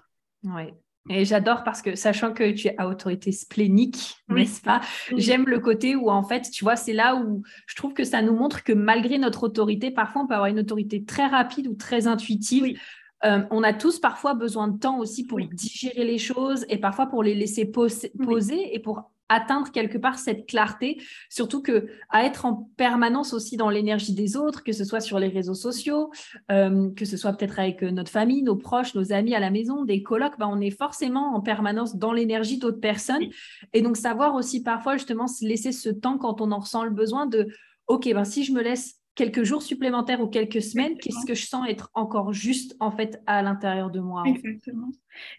[0.43, 0.65] Oui.
[1.09, 4.81] Et j'adore parce que, sachant que tu es à autorité splénique, n'est-ce pas?
[5.17, 8.23] J'aime le côté où, en fait, tu vois, c'est là où je trouve que ça
[8.23, 11.75] nous montre que malgré notre autorité, parfois, on peut avoir une autorité très rapide ou
[11.75, 12.79] très intuitive.
[13.25, 17.07] Euh, on a tous parfois besoin de temps aussi pour digérer les choses et parfois
[17.07, 22.45] pour les laisser poser et pour atteindre quelque part cette clarté, surtout que à être
[22.45, 26.11] en permanence aussi dans l'énergie des autres, que ce soit sur les réseaux sociaux,
[26.51, 29.85] euh, que ce soit peut-être avec notre famille, nos proches, nos amis à la maison,
[29.85, 33.25] des colocs, ben, on est forcément en permanence dans l'énergie d'autres personnes.
[33.73, 36.91] Et donc savoir aussi parfois justement se laisser ce temps quand on en ressent le
[36.91, 37.49] besoin de,
[37.87, 41.45] ok, ben, si je me laisse quelques jours supplémentaires ou quelques semaines, qu'est-ce que je
[41.45, 44.91] sens être encore juste en fait à l'intérieur de moi Exactement.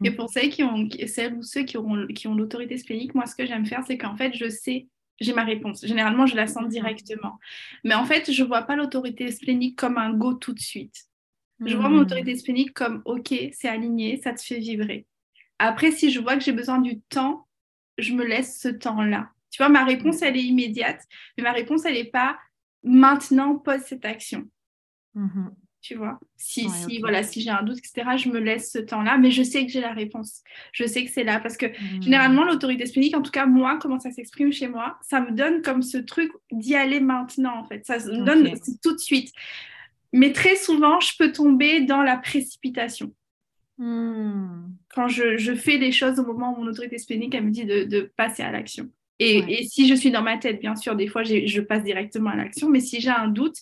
[0.04, 0.16] Et mm.
[0.16, 3.36] pour celles, qui ont, celles ou ceux qui, auront, qui ont l'autorité splénique, moi ce
[3.36, 4.88] que j'aime faire, c'est qu'en fait je sais,
[5.20, 5.86] j'ai ma réponse.
[5.86, 7.40] Généralement je la sens directement.
[7.84, 11.06] Mais en fait je ne vois pas l'autorité splénique comme un go tout de suite.
[11.66, 12.02] Je vois mon mm.
[12.02, 15.08] autorité splénique comme ok, c'est aligné, ça te fait vibrer.
[15.60, 17.48] Après, si je vois que j'ai besoin du temps,
[17.98, 19.30] je me laisse ce temps-là.
[19.50, 20.24] Tu vois, ma réponse, mm.
[20.24, 21.02] elle est immédiate,
[21.38, 22.38] mais ma réponse, elle n'est pas
[22.84, 24.44] maintenant pose cette action.
[25.16, 25.50] Mm-hmm.
[25.84, 29.18] Tu vois, si, si, voilà, si j'ai un doute, etc., je me laisse ce temps-là,
[29.18, 30.42] mais je sais que j'ai la réponse.
[30.72, 31.42] Je sais que c'est là.
[31.42, 32.02] Parce que mm.
[32.02, 35.62] généralement, l'autorité spécifique, en tout cas, moi, comment ça s'exprime chez moi, ça me donne
[35.62, 37.86] comme ce truc d'y aller maintenant, en fait.
[37.86, 38.50] Ça me donne
[38.82, 39.34] tout de suite.
[40.14, 43.14] Mais très souvent, je peux tomber dans la précipitation.
[43.78, 44.68] Mm.
[44.96, 47.66] Quand je, je, fais les choses au moment où mon autorité spénique, elle me dit
[47.66, 48.90] de, de passer à l'action.
[49.20, 52.36] Et, si je suis dans ma tête, bien sûr, des fois, je passe directement à
[52.36, 52.70] l'action.
[52.70, 53.58] Mais si j'ai un doute,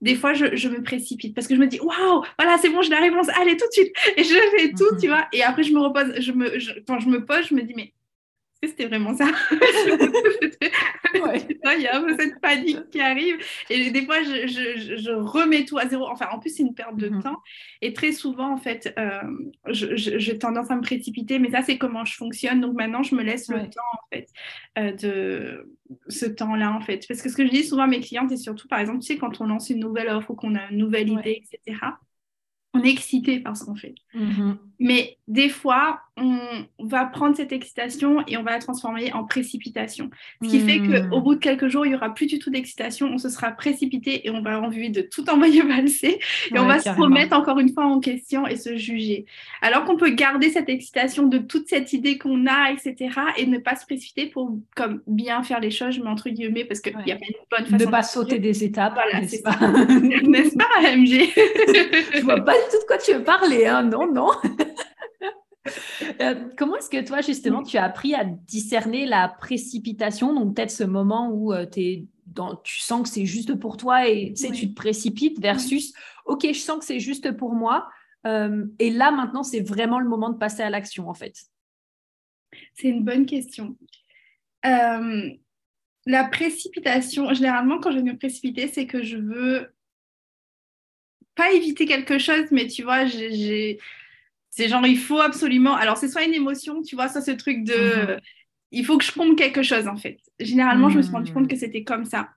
[0.00, 2.90] des fois, je, me précipite parce que je me dis, waouh, voilà, c'est bon, j'ai
[2.90, 3.94] la réponse, allez, tout de suite.
[4.16, 5.26] Et je fais tout, tu vois.
[5.32, 6.50] Et après, je me repose, je me,
[6.86, 7.92] quand je me pose, je me dis, mais
[8.62, 9.26] c'était vraiment ça?
[11.76, 13.36] Il y a un peu cette panique qui arrive.
[13.68, 16.08] Et des fois, je, remets tout à zéro.
[16.08, 17.22] Enfin, en plus, c'est une perte de mhm.
[17.22, 17.38] temps.
[17.80, 19.20] Et très souvent, en fait, euh,
[19.70, 21.38] j'ai tendance à me précipiter.
[21.38, 22.60] Mais ça, c'est comment je fonctionne.
[22.60, 24.28] Donc maintenant, je me laisse le temps, en fait,
[24.78, 25.76] euh, de
[26.08, 27.06] ce temps-là, en fait.
[27.08, 29.06] Parce que ce que je dis souvent à mes clientes, et surtout, par exemple, tu
[29.06, 31.78] sais, quand on lance une nouvelle offre ou qu'on a une nouvelle idée, etc.,
[32.72, 33.94] on est excité par ce qu'on fait.
[34.14, 34.58] Mhm.
[34.80, 40.10] Mais des fois, on va prendre cette excitation et on va la transformer en précipitation.
[40.42, 41.22] Ce qui fait qu'au hmm.
[41.22, 44.26] bout de quelques jours, il n'y aura plus du tout d'excitation, on se sera précipité
[44.26, 46.18] et on va avoir envie de tout envoyer valser
[46.52, 49.24] et on va se remettre encore une fois en question et se juger.
[49.62, 53.10] Alors qu'on peut garder cette excitation de toute cette idée qu'on a, etc.
[53.36, 56.80] et ne pas se précipiter pour comme bien faire les choses, mets entre guillemets, parce
[56.80, 57.84] qu'il n'y a pas une bonne façon.
[57.84, 58.94] Ne pas sauter des étapes.
[58.94, 59.56] Voilà, c'est pas?
[59.60, 61.30] N'est-ce pas, AMG
[62.14, 63.82] Je vois pas du tout de quoi tu veux parler, hein.
[63.82, 64.30] non, non.
[66.20, 70.32] Euh, comment est-ce que toi, justement, tu as appris à discerner la précipitation?
[70.32, 71.66] Donc, peut-être ce moment où euh,
[72.26, 75.92] dans, tu sens que c'est juste pour toi et tu te précipites versus,
[76.24, 77.88] OK, je sens que c'est juste pour moi.
[78.26, 81.34] Euh, et là, maintenant, c'est vraiment le moment de passer à l'action, en fait.
[82.74, 83.76] C'est une bonne question.
[84.64, 89.68] la précipitation, généralement, quand je veux me précipiter, c'est que je veux
[91.34, 93.78] pas éviter quelque chose, mais tu vois, j'ai
[94.50, 95.74] c'est genre, il faut absolument.
[95.76, 98.14] Alors, c'est soit une émotion, tu vois, soit ce truc de.
[98.14, 98.20] Mhm.
[98.72, 100.18] Il faut que je compte quelque chose, en fait.
[100.38, 102.28] Généralement, je me suis rendu compte que c'était comme ça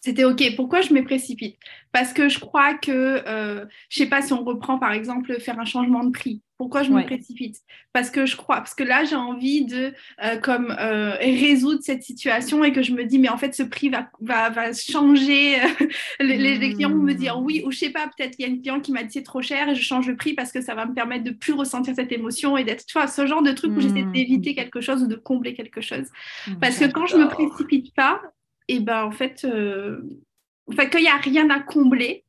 [0.00, 0.42] c'était OK.
[0.56, 1.56] Pourquoi je me précipite?
[1.92, 5.58] Parce que je crois que, euh, je sais pas si on reprend par exemple faire
[5.58, 6.42] un changement de prix.
[6.58, 7.56] Pourquoi je me précipite?
[7.92, 9.92] Parce que je crois, parce que là j'ai envie de
[10.24, 13.62] euh, comme euh, résoudre cette situation et que je me dis mais en fait ce
[13.62, 15.56] prix va, va, va changer.
[16.20, 18.62] les, clients vont me dire oui ou je sais pas peut-être il y a une
[18.62, 20.74] cliente qui m'a dit c'est trop cher et je change le prix parce que ça
[20.74, 23.52] va me permettre de plus ressentir cette émotion et d'être tu vois ce genre de
[23.52, 24.12] truc où j'essaie mmh.
[24.12, 26.06] d'éviter quelque chose ou de combler quelque chose.
[26.46, 28.22] Mmh, parce que quand je me précipite pas,
[28.68, 30.02] et ben en fait, euh,
[30.68, 32.24] n'y a rien à combler,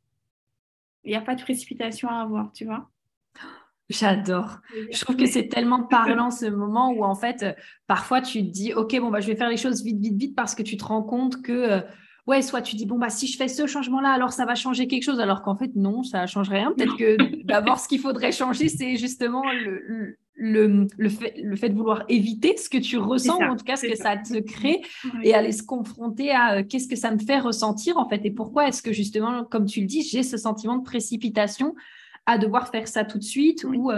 [1.03, 2.89] il n'y a pas de précipitation à avoir, tu vois.
[3.89, 4.59] J'adore.
[4.91, 7.53] Je trouve que c'est tellement parlant ce moment où en fait, euh,
[7.87, 10.35] parfois tu te dis, ok, bon bah je vais faire les choses vite, vite, vite
[10.35, 11.81] parce que tu te rends compte que euh,
[12.27, 14.87] ouais, soit tu dis bon bah si je fais ce changement-là, alors ça va changer
[14.87, 16.73] quelque chose, alors qu'en fait non, ça ne change rien.
[16.73, 21.69] Peut-être que d'abord ce qu'il faudrait changer, c'est justement le, le, le, fait, le fait
[21.69, 24.39] de vouloir éviter ce que tu ressens, ou en tout cas ce que ça, te
[24.39, 24.81] crée,
[25.23, 28.31] et aller se confronter à euh, qu'est-ce que ça me fait ressentir en fait, et
[28.31, 31.75] pourquoi est-ce que justement, comme tu le dis, j'ai ce sentiment de précipitation
[32.27, 33.89] à devoir faire ça tout de suite, ou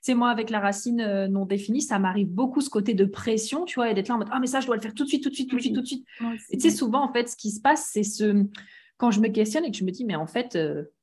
[0.00, 3.04] c'est euh, moi avec la racine euh, non définie, ça m'arrive beaucoup ce côté de
[3.04, 4.94] pression, tu vois, et d'être là en mode ah mais ça je dois le faire
[4.94, 6.06] tout de suite, tout de suite, tout de suite, tout de suite.
[6.50, 8.44] et tu sais souvent en fait ce qui se passe, c'est ce
[8.96, 10.58] quand je me questionne et que je me dis mais en fait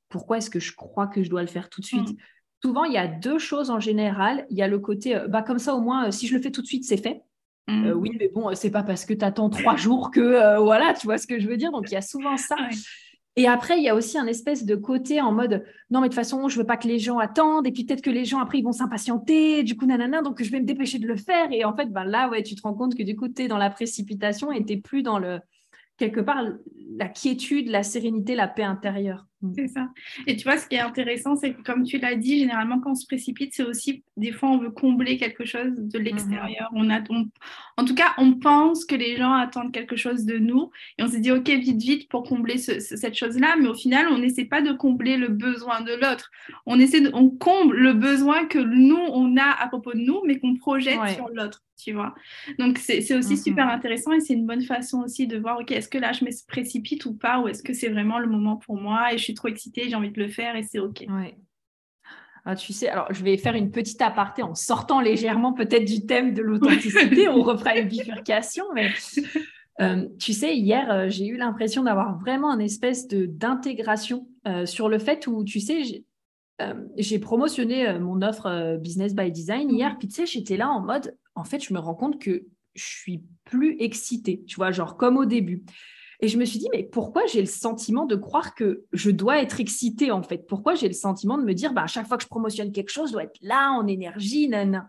[0.09, 2.09] pourquoi est-ce que je crois que je dois le faire tout de suite?
[2.09, 2.17] Mmh
[2.61, 4.45] souvent, il y a deux choses en général.
[4.49, 6.41] Il y a le côté, euh, bah, comme ça, au moins, euh, si je le
[6.41, 7.23] fais tout de suite, c'est fait.
[7.67, 7.85] Mm.
[7.87, 11.07] Euh, oui, mais bon, c'est pas parce que tu attends trois jours que, voilà, tu
[11.07, 11.71] vois ce que je veux dire.
[11.71, 12.55] Donc, il y a souvent ça.
[13.37, 16.13] Et après, il y a aussi un espèce de côté en mode, non, mais de
[16.13, 17.65] toute façon, je veux pas que les gens attendent.
[17.65, 19.63] Et puis, peut-être que les gens, après, ils vont s'impatienter.
[19.63, 21.47] Du coup, nanana, donc je vais me dépêcher de le faire.
[21.51, 23.47] Et en fait, ben, là, ouais, tu te rends compte que du coup, tu es
[23.47, 25.39] dans la précipitation et tu plus dans le,
[25.95, 26.43] quelque part,
[26.97, 29.27] la quiétude, la sérénité, la paix intérieure.
[29.41, 29.53] Mm.
[29.55, 29.89] C'est ça.
[30.27, 32.91] Et tu vois, ce qui est intéressant, c'est que comme tu l'as dit, généralement, quand
[32.91, 36.03] on se précipite, c'est aussi, des fois, on veut combler quelque chose de mm-hmm.
[36.03, 36.69] l'extérieur.
[36.73, 36.99] On a,
[37.77, 41.07] en tout cas, on pense que les gens attendent quelque chose de nous et on
[41.07, 43.55] se dit, OK, vite, vite pour combler cette chose-là.
[43.59, 46.29] Mais au final, on n'essaie pas de combler le besoin de l'autre.
[46.65, 50.39] On essaie on comble le besoin que nous, on a à propos de nous, mais
[50.39, 52.13] qu'on projette sur l'autre tu vois.
[52.59, 53.71] Donc, c'est aussi super mhm.
[53.71, 56.29] intéressant et c'est une bonne façon aussi de voir, OK, est-ce que là, je me
[56.47, 59.13] précipite ou pas, ou est-ce que c'est vraiment le moment pour moi?
[59.13, 61.05] Et je suis trop excitée, j'ai envie de le faire et c'est OK.
[61.09, 61.35] Ouais.
[62.43, 66.05] Ah, tu sais, alors je vais faire une petite aparté en sortant légèrement peut-être du
[66.05, 68.89] thème de l'authenticité, on refera une bifurcation, mais
[69.79, 74.89] euh, tu sais, hier, euh, j'ai eu l'impression d'avoir vraiment une espèce d'intégration euh, sur
[74.89, 76.03] le fait où, tu sais,
[76.95, 79.97] j'ai promotionné mon offre Business by Design hier, mhm.
[79.97, 82.43] puis tu sais, j'étais là en mode, en fait, je me rends compte que
[82.75, 85.63] je suis plus excitée, tu vois, genre comme au début.
[86.23, 89.41] Et je me suis dit, mais pourquoi j'ai le sentiment de croire que je dois
[89.41, 90.45] être excitée, en fait?
[90.47, 92.89] Pourquoi j'ai le sentiment de me dire, bah, à chaque fois que je promotionne quelque
[92.89, 94.87] chose, je dois être là, en énergie, nan,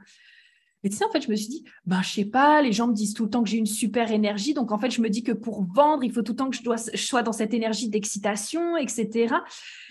[0.85, 2.87] Et tu sais, en fait, je me suis dit, ben, je sais pas, les gens
[2.87, 4.53] me disent tout le temps que j'ai une super énergie.
[4.53, 6.57] Donc, en fait, je me dis que pour vendre, il faut tout le temps que
[6.57, 9.35] je, dois, je sois dans cette énergie d'excitation, etc.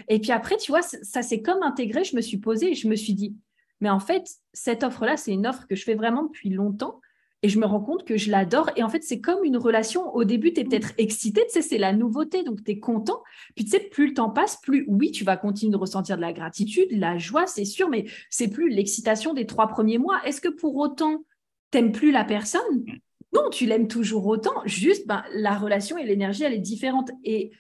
[0.10, 2.04] Et puis après, tu vois, ça s'est comme intégré.
[2.04, 3.36] Je me suis posée et je me suis dit,
[3.80, 7.02] mais en fait, cette offre-là, c'est une offre que je fais vraiment depuis longtemps
[7.44, 8.70] et je me rends compte que je l'adore.
[8.76, 10.14] Et en fait, c'est comme une relation.
[10.14, 13.22] Au début, tu es peut-être excité, tu sais, c'est la nouveauté, donc tu es content.
[13.56, 16.22] Puis tu sais, plus le temps passe, plus oui, tu vas continuer de ressentir de
[16.22, 20.22] la gratitude, la joie, c'est sûr, mais c'est plus l'excitation des trois premiers mois.
[20.26, 21.26] Est-ce que pour autant,
[21.72, 22.86] t'aimes plus la personne?
[23.34, 24.62] Non, tu l'aimes toujours autant.
[24.66, 27.12] Juste, ben, la relation et l'énergie, elle est différente.
[27.24, 27.52] Et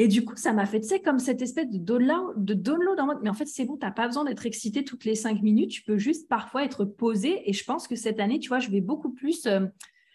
[0.00, 2.98] et du coup, ça m'a fait, tu sais, comme cette espèce de download, de download
[2.98, 5.14] en mode, mais en fait, c'est bon, tu n'as pas besoin d'être excité toutes les
[5.14, 7.42] cinq minutes, tu peux juste parfois être posé.
[7.44, 9.66] Et je pense que cette année, tu vois, je vais beaucoup plus, euh,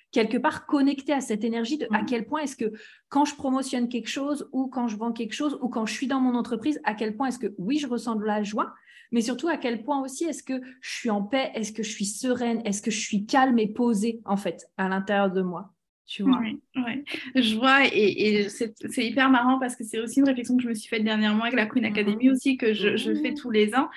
[0.10, 2.06] quelque part, connecter à cette énergie de à mmh.
[2.08, 2.72] quel point est-ce que
[3.10, 6.08] quand je promotionne quelque chose ou quand je vends quelque chose ou quand je suis
[6.08, 8.74] dans mon entreprise, à quel point est-ce que, oui, je ressens de la joie,
[9.12, 11.92] mais surtout à quel point aussi est-ce que je suis en paix, est-ce que je
[11.92, 15.75] suis sereine, est-ce que je suis calme et posée, en fait, à l'intérieur de moi
[16.08, 16.40] tu vois.
[16.40, 17.04] Oui,
[17.36, 20.76] je vois, et, c'est hyper marrant parce que c'est aussi une réflexion que je me
[20.76, 23.36] suis faite dernièrement avec la Queen mmh Academy aussi, que je, fais mmh.
[23.36, 23.90] tous les ans.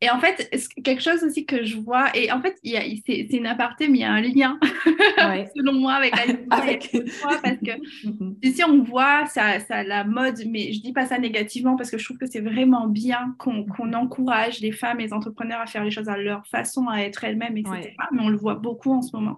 [0.00, 0.50] Et en fait,
[0.82, 4.04] quelque chose aussi que je vois, et en fait, c'est une aparté, mais il y
[4.04, 4.58] a un lien,
[5.54, 6.22] selon moi, avec la
[6.56, 6.90] avec...
[7.42, 11.18] parce que mmh ici, on voit ça, ça, la mode, mais je dis pas ça
[11.18, 15.12] négativement parce que je trouve que c'est vraiment bien qu'on encourage les femmes et les
[15.12, 17.92] entrepreneurs à faire les choses à leur façon, à être elles-mêmes, etc.
[18.12, 19.36] Mais on le voit beaucoup en ce moment.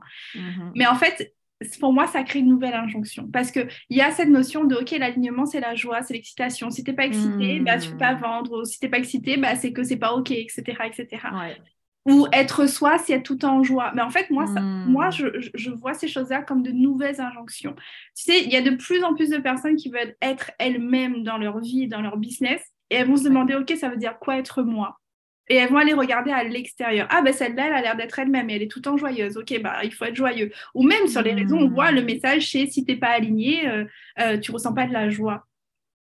[0.76, 1.34] Mais en fait,
[1.80, 3.28] pour moi, ça crée une nouvelle injonction.
[3.32, 6.70] Parce qu'il y a cette notion de, OK, l'alignement, c'est la joie, c'est l'excitation.
[6.70, 8.20] Si tu n'es pas excité, bah, tu ne peux pas mmh.
[8.20, 8.62] vendre.
[8.62, 10.62] Ou si tu n'es pas excité, bah, c'est que c'est pas OK, etc.
[10.84, 11.26] etc.
[12.06, 13.92] Ou être soi, c'est être tout en joie.
[13.94, 14.46] Mais en fait, moi,
[14.86, 15.12] moi mmh.
[15.12, 17.74] je, je, vois ces choses-là comme de nouvelles injonctions.
[18.16, 21.22] Tu sais, il y a de plus en plus de personnes qui veulent être elles-mêmes
[21.22, 22.60] dans leur vie, dans leur business.
[22.90, 24.98] Et elles vont se demander, OK, ça veut dire quoi être moi?
[25.48, 27.06] Et elles vont aller regarder à l'extérieur.
[27.10, 29.36] Ah, ben celle-là, elle a l'air d'être elle-même et elle est tout le temps joyeuse.
[29.36, 30.50] Ok, bah, il faut être joyeux.
[30.74, 33.68] Ou même sur les réseaux, on voit le message c'est si tu n'es pas aligné,
[33.68, 33.84] euh,
[34.20, 35.46] euh, tu ressens pas de la joie.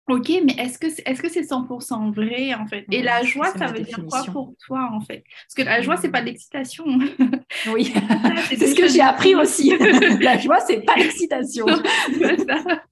[0.08, 2.84] Ok, mais est-ce que c'est, est-ce que c'est 100% vrai en fait?
[2.90, 5.22] Et la joie, ça veut dire quoi pour toi en fait?
[5.46, 6.84] Parce que la joie, c'est pas de l'excitation.
[7.72, 7.94] Oui,
[8.48, 9.72] c'est ce que j'ai appris aussi.
[10.20, 11.66] la joie, c'est pas l'excitation.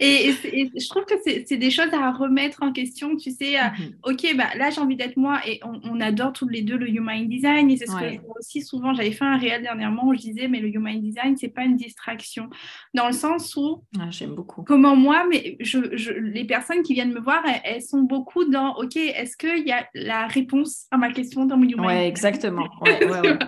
[0.00, 3.16] Et, je trouve que c'est des choses à remettre en question.
[3.16, 3.94] Tu sais, mhm.
[4.04, 7.26] ok, bah, là j'ai envie d'être moi et on, adore tous les deux le Human
[7.26, 7.70] Design.
[7.70, 8.94] Et c'est ce que je vois aussi souvent.
[8.94, 11.76] J'avais fait un réel dernièrement où je disais, mais le Human Design, c'est pas une
[11.76, 12.48] distraction.
[12.94, 13.82] Dans le sens où.
[13.98, 14.62] Ah, j'aime beaucoup.
[14.62, 15.78] Comment moi, mais je,
[16.12, 19.88] les personnes qui viennent me voir, elles, sont beaucoup dans, ok, est-ce qu'il y a
[19.94, 21.98] la réponse à ma question dans mon Human Design?
[21.98, 22.68] Ouais, exactement.
[22.80, 23.38] Ouais, ouais,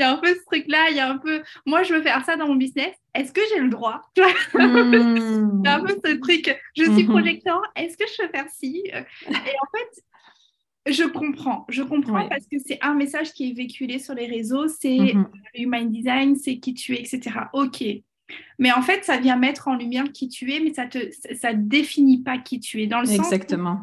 [0.00, 2.02] il y a un peu ce truc-là, il y a un peu, moi je veux
[2.02, 4.00] faire ça dans mon business, est-ce que j'ai le droit?
[4.16, 4.28] Vois?
[4.54, 7.10] Il y a un peu ce truc, je suis hmm.
[7.10, 8.82] projecteur, est-ce que je peux faire ci?
[8.86, 13.98] Et en fait, je comprends, je comprends parce que c'est un message qui est véhiculé
[13.98, 17.36] sur les réseaux, c'est mm human design, c'est qui tu es, etc.
[17.52, 17.82] Ok.
[18.60, 20.98] Mais en fait, ça vient mettre en lumière qui tu es, mais ça te
[21.34, 22.86] ça définit pas qui tu es.
[22.86, 23.80] Dans le Exactement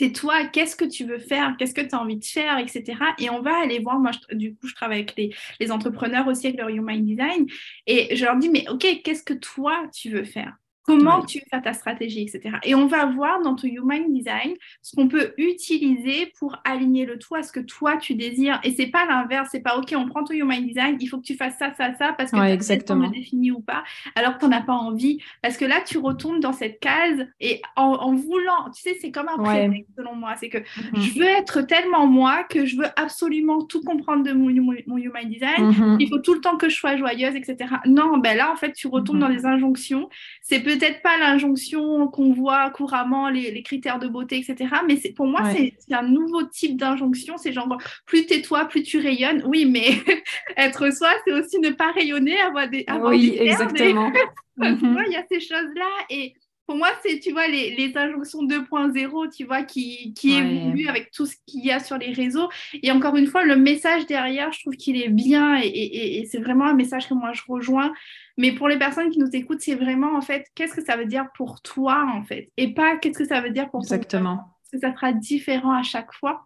[0.00, 2.98] c'est toi, qu'est-ce que tu veux faire, qu'est-ce que tu as envie de faire, etc.
[3.18, 6.46] Et on va aller voir, moi, du coup, je travaille avec les, les, entrepreneurs aussi
[6.46, 7.46] avec leur Human Design,
[7.86, 10.56] et je leur dis, mais OK, qu'est-ce que toi, tu veux faire?
[10.84, 12.56] Comment tu fais ta stratégie, etc.
[12.64, 17.18] Et on va voir dans ton Human Design ce qu'on peut utiliser pour aligner le
[17.18, 18.60] tout à ce que toi tu désires.
[18.64, 21.24] Et c'est pas l'inverse, c'est pas OK, on prend ton Human Design, il faut que
[21.24, 23.84] tu fasses ça, ça, ça, parce que tu exactement défini ou pas,
[24.14, 25.22] alors que tu n'en as pas envie.
[25.42, 29.28] Parce que là, tu retournes dans cette case et en, voulant, tu sais, c'est comme
[29.28, 30.34] un prétexte selon moi.
[30.38, 31.00] C'est que mm-hmm.
[31.00, 35.70] je veux être tellement moi que je veux absolument tout comprendre de mon, Human Design.
[35.70, 35.96] Mm-hmm.
[36.00, 37.74] Il faut tout le temps que je sois joyeuse, etc.
[37.86, 39.20] Non, ben là, en fait, tu retournes mm-hmm.
[39.20, 40.08] dans les injonctions.
[40.42, 44.70] C'est peut-être pas l'injonction qu'on voit couramment, les, critères de beauté, etc.
[44.86, 47.36] Mais pour moi, c'est un nouveau type d'injonction.
[47.36, 49.42] C'est genre, plus t'es toi, plus tu rayonnes.
[49.46, 49.90] Oui, mais
[50.56, 52.84] être soi, c'est aussi ne pas rayonner, avoir des.
[52.86, 54.12] Avoir oui, exactement.
[54.56, 55.04] Mhm.
[55.06, 55.88] il y a ces choses-là.
[56.10, 56.34] Et
[56.70, 61.10] pour moi, c'est, tu vois, les, les injonctions 2.0, tu vois, qui, qui évoluent avec
[61.10, 62.48] tout ce qu'il y a sur les réseaux.
[62.80, 66.26] Et encore une fois, le message derrière, je trouve qu'il est bien et, et, et
[66.26, 67.92] c'est vraiment un message que moi, je rejoins.
[68.38, 71.06] Mais pour les personnes qui nous écoutent, c'est vraiment, en fait, qu'est-ce que ça veut
[71.06, 74.36] dire pour toi, en fait, et pas qu'est-ce que ça veut dire pour Exactement.
[74.36, 76.44] Parce que ça sera différent à chaque fois.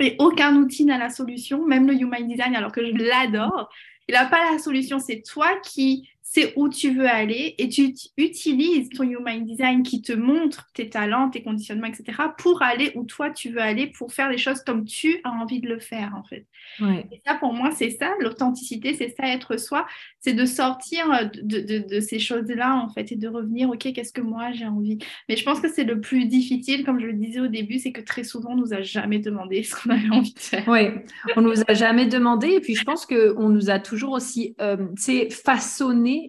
[0.00, 3.70] Et aucun outil n'a la solution, même le Human Design, alors que je l'adore.
[4.08, 7.94] Il n'a pas la solution, c'est toi qui c'est où tu veux aller et tu
[8.16, 12.16] utilises ton Human Design qui te montre tes talents, tes conditionnements, etc.
[12.38, 15.60] pour aller où toi tu veux aller, pour faire les choses comme tu as envie
[15.60, 16.46] de le faire en fait.
[16.80, 19.86] Et ça pour moi c'est ça, l'authenticité, c'est ça être soi,
[20.18, 21.04] c'est de sortir
[21.42, 24.98] de, ces choses-là en fait et de revenir, ok, qu'est-ce que moi j'ai envie.
[25.28, 27.92] Mais je pense que c'est le plus difficile, comme je le disais au début, c'est
[27.92, 30.64] que très souvent on nous a jamais demandé ce qu'on avait envie de faire.
[30.66, 30.88] Oui,
[31.36, 34.88] on nous a jamais demandé et puis je pense qu'on nous a toujours aussi, euh,
[34.96, 35.28] c'est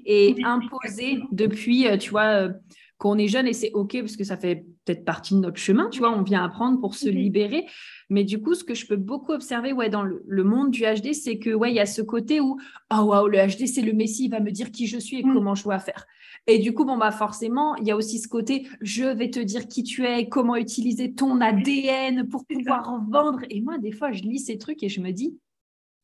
[0.05, 2.53] et imposé depuis, euh, tu vois, euh,
[2.97, 5.89] qu'on est jeune et c'est OK parce que ça fait peut-être partie de notre chemin,
[5.89, 7.65] tu vois, on vient apprendre pour se libérer.
[8.09, 11.13] Mais du coup, ce que je peux beaucoup observer ouais, dans le, monde du HD,
[11.13, 12.57] c'est que ouais, il y a ce côté où
[12.93, 15.23] oh waouh, le HD c'est le Messie, il va me dire qui je suis et
[15.23, 15.33] mm.
[15.33, 16.05] comment je dois faire.
[16.47, 19.39] Et du coup, bon bah forcément, il y a aussi ce côté je vais te
[19.39, 23.39] dire qui tu es, comment utiliser ton ADN pour pouvoir vendre.
[23.49, 25.37] Et moi, des fois, je lis ces trucs et je me dis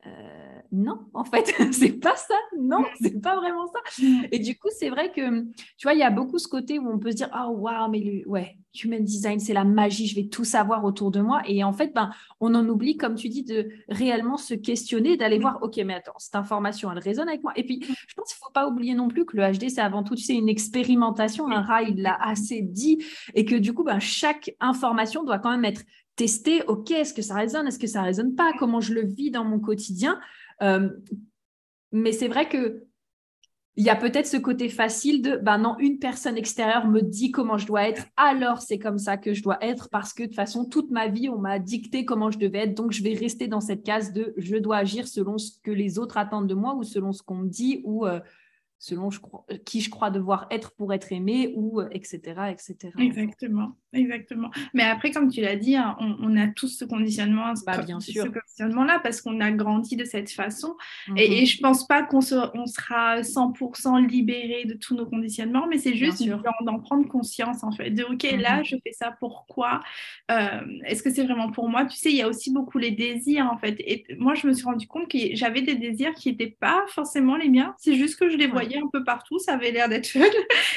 [0.05, 2.35] euh, non, en fait, c'est pas ça.
[2.57, 4.03] Non, c'est pas vraiment ça.
[4.31, 5.43] Et du coup, c'est vrai que,
[5.77, 7.89] tu vois, il y a beaucoup ce côté où on peut se dire, oh, waouh,
[7.89, 11.41] mais le, ouais, human design, c'est la magie, je vais tout savoir autour de moi.
[11.45, 15.39] Et en fait, ben, on en oublie, comme tu dis, de réellement se questionner, d'aller
[15.39, 17.51] voir, OK, mais attends, cette information, elle résonne avec moi.
[17.55, 19.81] Et puis, je pense qu'il ne faut pas oublier non plus que le HD, c'est
[19.81, 21.51] avant tout, tu sais, une expérimentation.
[21.51, 23.03] Un rat, il l'a assez dit.
[23.35, 25.83] Et que du coup, ben, chaque information doit quand même être
[26.21, 26.63] testée.
[26.67, 29.43] OK, est-ce que ça résonne Est-ce que ça résonne pas Comment je le vis dans
[29.43, 30.19] mon quotidien
[30.61, 30.89] euh,
[31.91, 32.83] mais c'est vrai que
[33.77, 37.31] il y a peut-être ce côté facile de ben non, une personne extérieure me dit
[37.31, 40.27] comment je dois être, alors c'est comme ça que je dois être parce que de
[40.27, 43.13] toute façon, toute ma vie, on m'a dicté comment je devais être, donc je vais
[43.13, 46.53] rester dans cette case de je dois agir selon ce que les autres attendent de
[46.53, 48.19] moi ou selon ce qu'on me dit ou euh,
[48.77, 49.09] selon
[49.65, 54.83] qui je crois devoir être pour être aimé ou etc euh, etc exactement exactement mais
[54.83, 58.23] après comme tu l'as dit hein, on, a tous ce conditionnement bah, bien sûr.
[58.23, 60.75] ce conditionnement là parce qu'on a grandi de cette façon
[61.15, 61.45] et, mhm.
[61.45, 62.19] je pense pas qu'on
[62.53, 66.23] on sera 100% libéré de tous nos conditionnements mais c'est juste
[66.61, 68.65] d'en prendre conscience en fait de ok là mhm.
[68.65, 69.81] je fais ça pourquoi
[70.31, 71.85] euh, est-ce que c'est vraiment pour moi?
[71.85, 74.53] Tu sais il y a aussi beaucoup les désirs en fait et moi je me
[74.53, 78.19] suis rendu compte que j'avais des désirs qui n'étaient pas forcément les miens c'est juste
[78.19, 80.19] que je les voyais un peu partout, ça avait l'air d'être fun.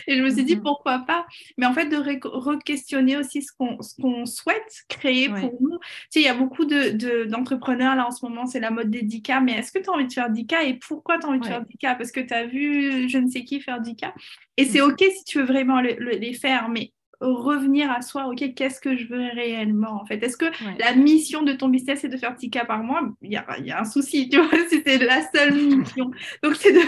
[0.07, 0.63] Et je me suis dit, mhm.
[0.63, 1.27] pourquoi pas?
[1.59, 5.79] Mais en fait, de re-questionner aussi ce qu'on souhaite créer pour nous.
[5.79, 8.91] Tu sais, il y a beaucoup d'entrepreneurs de, là en ce moment, c'est la mode
[8.91, 11.29] des 10K, mais est-ce que tu as envie de faire 10K et pourquoi tu as
[11.29, 14.13] envie de faire 10K Parce que tu as vu je ne sais qui faire 10K.
[14.57, 14.91] Et c'est mhm.
[14.91, 19.07] OK si tu veux vraiment les faire, mais revenir à soi, ok, qu'est-ce que je
[19.07, 20.23] veux réellement en fait?
[20.23, 20.47] Est-ce que
[20.79, 23.03] la mission de ton business c'est de faire 10 cas par mois?
[23.23, 26.11] Il y a, y a, un souci, tu vois, si c'est la seule mission.
[26.43, 26.81] Donc c'est de,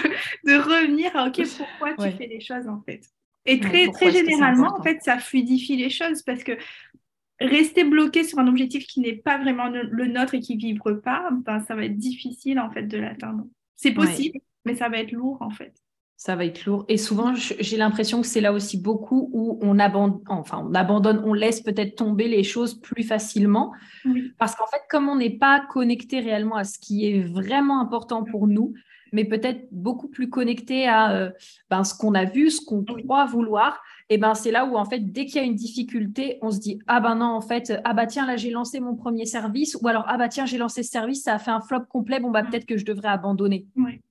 [0.45, 3.03] de, revenir à ok, pourquoi tu fais les choses en fait
[3.47, 6.53] Et très, très généralement, en fait, ça fluidifie les choses parce que
[7.41, 11.01] rester bloqué sur un objectif qui n'est pas vraiment le nôtre et qui ne vibre
[11.03, 13.45] pas, ben, ça va être difficile en fait de l'atteindre.
[13.75, 15.75] C'est possible, mais ça va être lourd en fait
[16.17, 16.85] ça va être lourd.
[16.89, 21.21] Et souvent, j'ai l'impression que c'est là aussi beaucoup où on abandonne, enfin, on abandonne,
[21.25, 23.73] on laisse peut-être tomber les choses plus facilement.
[24.39, 28.25] Parce qu'en fait, comme on n'est pas connecté réellement à ce qui est vraiment important
[28.25, 28.73] pour nous,
[29.13, 31.31] mais peut-être beaucoup plus connecté à euh,
[31.71, 34.85] ben, ce qu'on a vu, ce qu'on croit vouloir, et ben c'est là où en
[34.85, 37.73] fait dès qu'il y a une difficulté, on se dit ah ben non en fait
[37.85, 40.59] ah bah tiens là j'ai lancé mon premier service ou alors ah bah tiens j'ai
[40.59, 42.21] lancé ce service ça a fait un flop complet.
[42.21, 43.67] Bon bah peut-être que je devrais abandonner.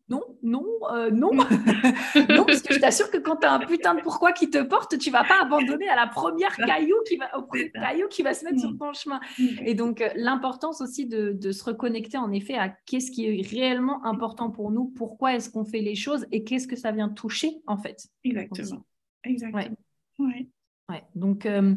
[0.07, 1.31] Non, non, euh, non,
[2.29, 4.61] non, parce que je t'assure que quand tu as un putain de pourquoi qui te
[4.61, 8.21] porte, tu vas pas abandonner à la première caillou qui va, au premier caillou qui
[8.21, 8.77] va se mettre sur mm.
[8.77, 9.19] ton chemin.
[9.65, 13.47] Et donc, euh, l'importance aussi de, de, se reconnecter en effet à qu'est-ce qui est
[13.47, 17.09] réellement important pour nous, pourquoi est-ce qu'on fait les choses et qu'est-ce que ça vient
[17.09, 18.05] toucher en fait.
[18.23, 18.85] Exactement.
[19.23, 19.75] Exactement.
[20.19, 20.47] Ouais.
[20.89, 21.03] Ouais.
[21.15, 21.73] Donc, euh,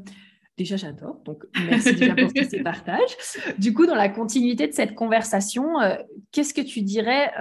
[0.58, 1.22] déjà, j'adore.
[1.24, 3.16] Donc, merci déjà pour tous ces partages.
[3.58, 5.96] Du coup, dans la continuité de cette conversation, euh,
[6.30, 7.32] qu'est-ce que tu dirais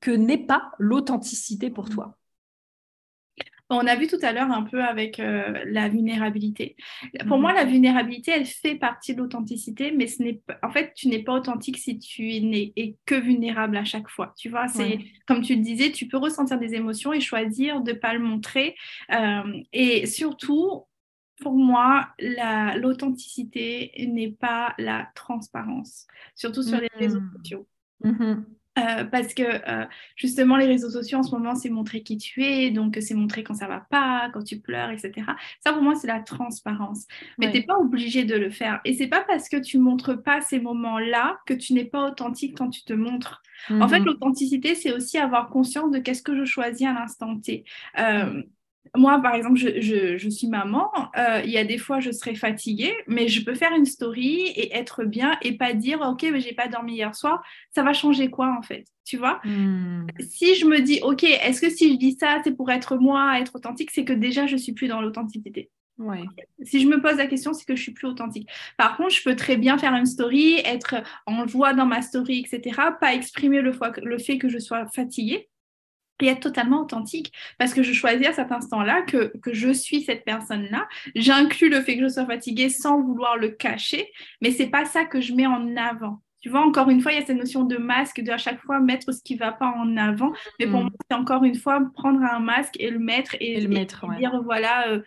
[0.00, 2.16] que n'est pas l'authenticité pour toi
[3.68, 6.76] on a vu tout à l'heure un peu avec euh, la vulnérabilité.
[7.26, 7.72] Pour moi, la mhm.
[7.72, 11.78] vulnérabilité, elle fait partie de l'authenticité, mais ce n'est en fait, tu n'es pas authentique
[11.78, 12.72] si tu n'es
[13.06, 14.34] que vulnérable à chaque fois.
[14.36, 17.92] Tu vois, c'est comme tu le disais, tu peux ressentir des émotions et choisir de
[17.92, 18.76] ne pas le montrer.
[19.12, 20.84] Euh, et surtout,
[21.40, 22.08] pour moi,
[22.76, 27.32] l'authenticité n'est pas la transparence, surtout sur les réseaux mhm.
[27.36, 27.66] sociaux.
[28.04, 28.46] Mhm.
[28.78, 32.44] Euh, parce que euh, justement, les réseaux sociaux en ce moment, c'est montrer qui tu
[32.44, 35.12] es, donc c'est montrer quand ça va pas, quand tu pleures, etc.
[35.64, 37.06] Ça, pour moi, c'est la transparence.
[37.38, 38.80] Mais tu n'es pas obligé de le faire.
[38.84, 42.56] Et c'est pas parce que tu montres pas ces moments-là que tu n'es pas authentique
[42.56, 43.42] quand tu te montres.
[43.70, 44.06] En fait, mhm.
[44.06, 47.64] l'authenticité, c'est aussi avoir conscience de qu'est-ce que je choisis à l'instant T.
[47.98, 48.42] Euh,
[48.94, 50.90] moi, par exemple, je, suis maman.
[51.16, 54.48] Euh, il y a des fois, je serai fatiguée, mais je peux faire une story
[54.48, 57.42] et être bien et pas dire OK, mais j'ai pas dormi hier soir.
[57.74, 59.40] Ça va changer quoi en fait Tu vois?
[59.44, 60.06] Hmm.
[60.20, 63.40] Si je me dis OK, est-ce que si je dis ça, c'est pour être moi,
[63.40, 65.70] être authentique, c'est que déjà je suis plus dans l'authenticité.
[65.98, 66.24] Ouais.
[66.62, 68.48] Si je me pose la question, c'est que je suis plus authentique.
[68.76, 72.40] Par contre, je peux très bien faire une story, être en joie dans ma story,
[72.40, 72.78] etc.
[73.00, 73.72] Pas exprimer le,
[74.02, 75.48] le fait que je sois fatiguée
[76.22, 80.24] et être totalement authentique parce que je choisis à cet instant-là que, je suis cette
[80.24, 80.86] personne-là.
[81.14, 84.10] J'inclus le fait que je sois fatiguée sans vouloir le cacher,
[84.40, 86.22] mais c'est pas ça que je mets en avant.
[86.40, 88.60] Tu vois, encore une fois, il y a cette notion de masque, de à chaque
[88.60, 90.32] fois mettre ce qui ne va pas en avant.
[90.60, 90.82] Mais pour mm.
[90.82, 94.40] moi, c'est encore une fois prendre un masque et le mettre et, le mettre, dire
[94.44, 95.00] voilà, euh,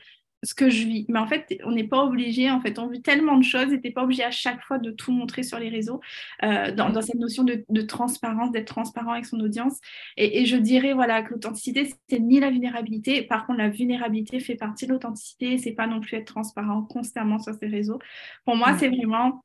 [0.44, 1.06] ce que je vis.
[1.10, 3.82] Mais en fait, on n'est pas obligé, en fait, on vit tellement de choses et
[3.82, 6.00] tu n'es pas obligé à chaque fois de tout montrer sur les réseaux,
[6.44, 9.80] euh, dans, cette notion de, transparence, d'être transparent avec son audience.
[10.18, 13.22] Et, je dirais, voilà, que l'authenticité, c'est ni la vulnérabilité.
[13.24, 15.58] Par contre, la vulnérabilité fait partie de l'authenticité.
[15.58, 18.00] C'est pas non plus être transparent constamment sur ces réseaux.
[18.46, 19.44] Pour moi, c'est vraiment,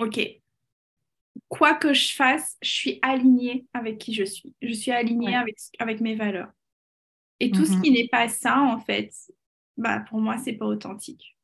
[0.00, 0.20] OK,
[1.48, 4.54] quoi que je fasse, je suis alignée avec qui je suis.
[4.62, 6.50] Je suis alignée avec, avec mes valeurs.
[7.40, 7.82] Et tout ce mm-hmm.
[7.82, 9.12] qui n'est pas ça, en fait,
[9.78, 11.36] bah, pour moi, c'est pas authentique.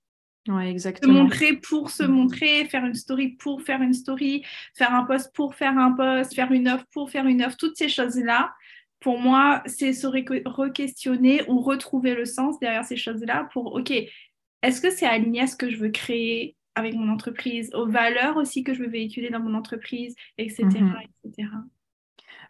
[0.49, 1.15] Ouais, exactement.
[1.15, 5.35] Se montrer pour se montrer, faire une story pour faire une story, faire un post
[5.35, 8.53] pour faire un post, faire une offre pour faire une offre, toutes ces choses-là,
[9.01, 14.81] pour moi, c'est se re-questionner ou retrouver le sens derrière ces choses-là pour, OK, est-ce
[14.81, 18.65] que c'est aligné à ce que je veux créer avec mon entreprise, aux valeurs aussi
[18.65, 20.65] que je veux véhiculer dans mon entreprise, etc.
[20.65, 20.97] Mhm.
[21.25, 21.49] etc.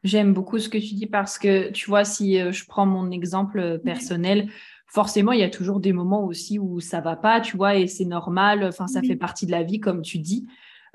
[0.05, 3.11] J'aime beaucoup ce que tu dis parce que, tu vois, si euh, je prends mon
[3.11, 4.49] exemple euh, personnel,
[4.87, 7.87] forcément, il y a toujours des moments aussi où ça va pas, tu vois, et
[7.87, 8.65] c'est normal.
[8.65, 10.47] Enfin, ça fait partie de la vie, comme tu dis.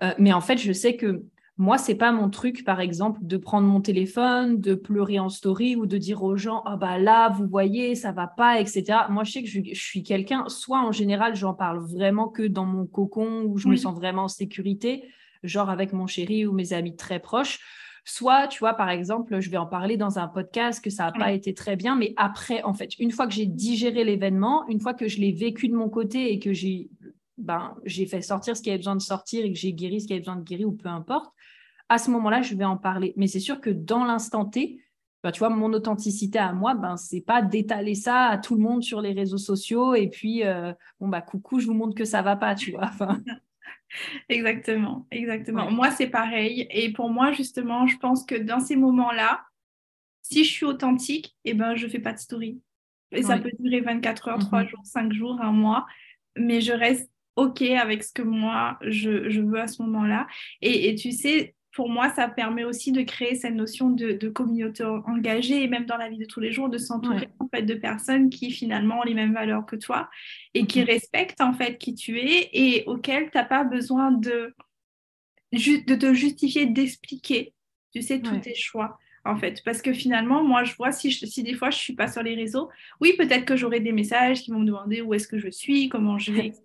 [0.02, 1.24] Euh, mais en fait, je sais que
[1.58, 5.76] moi, c'est pas mon truc, par exemple, de prendre mon téléphone, de pleurer en story
[5.76, 8.86] ou de dire aux gens, ah bah là, vous voyez, ça va pas, etc.
[9.10, 12.64] Moi, je sais que je, suis quelqu'un, soit en général, j'en parle vraiment que dans
[12.64, 15.04] mon cocon où je me sens vraiment en sécurité,
[15.44, 17.60] genre avec mon chéri ou mes amis très proches
[18.06, 21.12] Soit, tu vois, par exemple, je vais en parler dans un podcast que ça n'a
[21.12, 24.80] pas été très bien, mais après, en fait, une fois que j'ai digéré l'événement, une
[24.80, 26.90] fois que je l'ai vécu de mon côté et que j'ai
[27.40, 30.08] ben, j'ai fait sortir ce qui avait besoin de sortir et que j'ai guéri ce
[30.08, 31.34] qui avait besoin de guérir ou peu importe,
[31.88, 33.14] à ce moment-là, je vais en parler.
[33.18, 34.82] Mais c'est sûr que dans l'instant T,
[35.24, 38.62] ben, tu vois, mon authenticité à moi, ben, c'est pas d'étaler ça à tout le
[38.62, 42.06] monde sur les réseaux sociaux et puis, euh, bon, bah, coucou, je vous montre que
[42.06, 42.86] ça va pas, tu vois.
[42.86, 43.20] Enfin,
[44.30, 45.72] Exactement, exactement.
[45.72, 46.68] Moi, c'est pareil.
[46.70, 49.44] Et pour moi, justement, je pense que dans ces moments-là,
[50.22, 52.62] si je suis authentique, eh ben, je ne fais pas de story.
[53.12, 54.70] Et ça peut durer 24 heures, 3 mm-hmm.
[54.70, 55.88] jours, 5 jours, un mois.
[56.38, 60.28] Mais je reste OK avec ce que moi, je, je veux à ce moment-là.
[60.62, 64.84] Et, et, tu sais, pour moi, ça permet aussi de créer cette notion de, communauté
[64.84, 67.74] engagée et même dans la vie de tous les jours, de s'entourer en fait de
[67.74, 70.10] personnes qui finalement ont les mêmes valeurs que toi
[70.54, 70.88] et qui mhm.
[70.88, 74.54] respectent en fait qui tu es et auxquelles tu n'as pas besoin de,
[75.54, 77.54] de te justifier, d'expliquer,
[77.94, 79.62] tu sais, tous tes choix en fait.
[79.64, 82.24] Parce que finalement, moi, je vois si, si des fois je ne suis pas sur
[82.24, 82.70] les réseaux,
[83.02, 85.90] oui, peut-être que j'aurai des messages qui vont me demander où est-ce que je suis,
[85.90, 86.64] comment je vais, etc.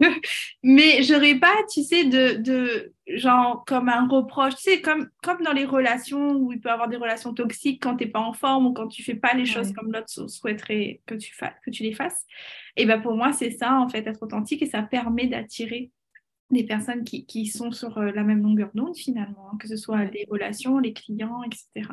[0.62, 5.42] Mais j'aurais pas, tu sais, de, de, genre comme un reproche, tu sais, comme, comme
[5.42, 8.20] dans les relations où il peut y avoir des relations toxiques quand tu n'es pas
[8.20, 11.34] en forme ou quand tu fais pas les choses comme l'autre souhaiterait que tu,
[11.64, 12.24] que tu les fasses.
[12.76, 15.90] Et ben pour moi, c'est ça, en fait, être authentique et ça permet d'attirer
[16.50, 19.76] des personnes qui, qui, sont sur euh, la même longueur d'onde finalement, hein, que ce
[19.76, 21.88] soit les relations, les clients, etc.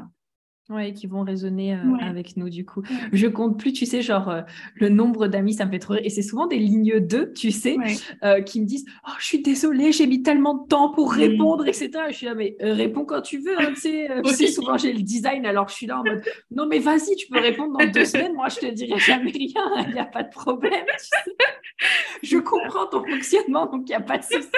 [0.69, 2.81] Oui, qui vont résonner euh, avec nous du coup.
[3.13, 4.41] Je compte plus, tu sais, genre euh,
[4.75, 6.01] le nombre d'amis, ça me fait trop rire.
[6.03, 7.77] Et c'est souvent des lignes 2, tu sais,
[8.45, 11.91] qui me disent Oh, je suis désolée, j'ai mis tellement de temps pour répondre, etc.
[12.09, 13.57] je suis là, mais réponds quand tu veux.
[13.57, 16.79] Hein, tu sais, souvent j'ai le design, alors je suis là en mode Non, mais
[16.79, 18.33] vas-y, tu peux répondre dans deux semaines.
[18.33, 20.85] Moi, je te dirai jamais rien, il n'y a pas de problème.
[22.23, 24.49] je comprends ton fonctionnement, donc il n'y a pas de souci.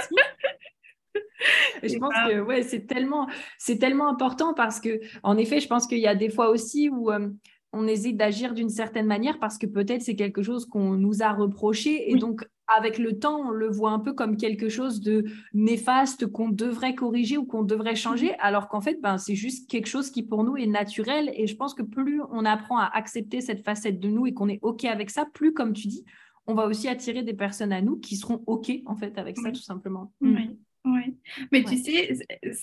[1.84, 3.28] Je pense que ouais, c'est tellement,
[3.58, 6.90] c'est tellement important parce que, en effet, je pense qu'il y a des fois aussi
[6.90, 7.30] où, euh,
[7.72, 11.32] on hésite d'agir d'une certaine manière parce que peut-être c'est quelque chose qu'on nous a
[11.32, 12.44] reproché et donc
[12.78, 16.94] avec le temps, on le voit un peu comme quelque chose de néfaste qu'on devrait
[16.94, 20.44] corriger ou qu'on devrait changer, alors qu'en fait, ben, c'est juste quelque chose qui pour
[20.44, 21.32] nous est naturel.
[21.34, 24.50] Et je pense que plus on apprend à accepter cette facette de nous et qu'on
[24.50, 26.06] est OK avec ça, plus, comme tu dis,
[26.46, 29.52] on va aussi attirer des personnes à nous qui seront OK en fait avec ça,
[29.52, 30.12] tout simplement.
[30.22, 30.58] Oui.
[30.86, 31.18] Oui,
[31.52, 32.14] mais tu sais,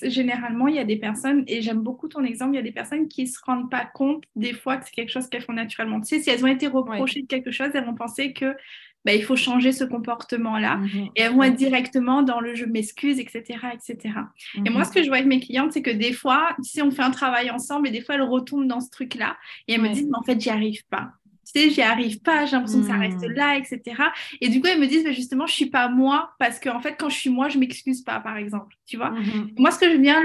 [0.01, 2.71] généralement, il y a des personnes, et j'aime beaucoup ton exemple, il y a des
[2.71, 5.53] personnes qui ne se rendent pas compte des fois que c'est quelque chose qu'elles font
[5.53, 6.01] naturellement.
[6.01, 8.55] Tu sais, si elles ont été reprochées de quelque chose, elles vont penser que
[9.07, 10.77] bah, il faut changer ce comportement-là.
[10.77, 11.09] Mhm.
[11.15, 13.59] Et elles vont être directement dans le je m'excuse, etc.
[13.73, 14.15] etc.
[14.65, 14.85] Et moi, mhm.
[14.85, 17.03] ce que je vois avec mes clientes, c'est que des fois, tu sais, on fait
[17.03, 19.37] un travail ensemble et des fois, elles retombent dans ce truc-là
[19.67, 21.11] et elles me disent, mais en fait, j'y arrive pas.
[21.53, 23.33] Tu sais, j'y arrive pas, j'ai l'impression que ça reste mhm.
[23.33, 23.81] là, etc.
[24.41, 26.81] Et du coup, elles me disent, mais justement, je suis pas moi parce qu'en en
[26.81, 28.75] fait, quand je suis moi, je m'excuse pas, par exemple.
[28.85, 29.13] Tu vois
[29.57, 30.23] Moi, ce que je viens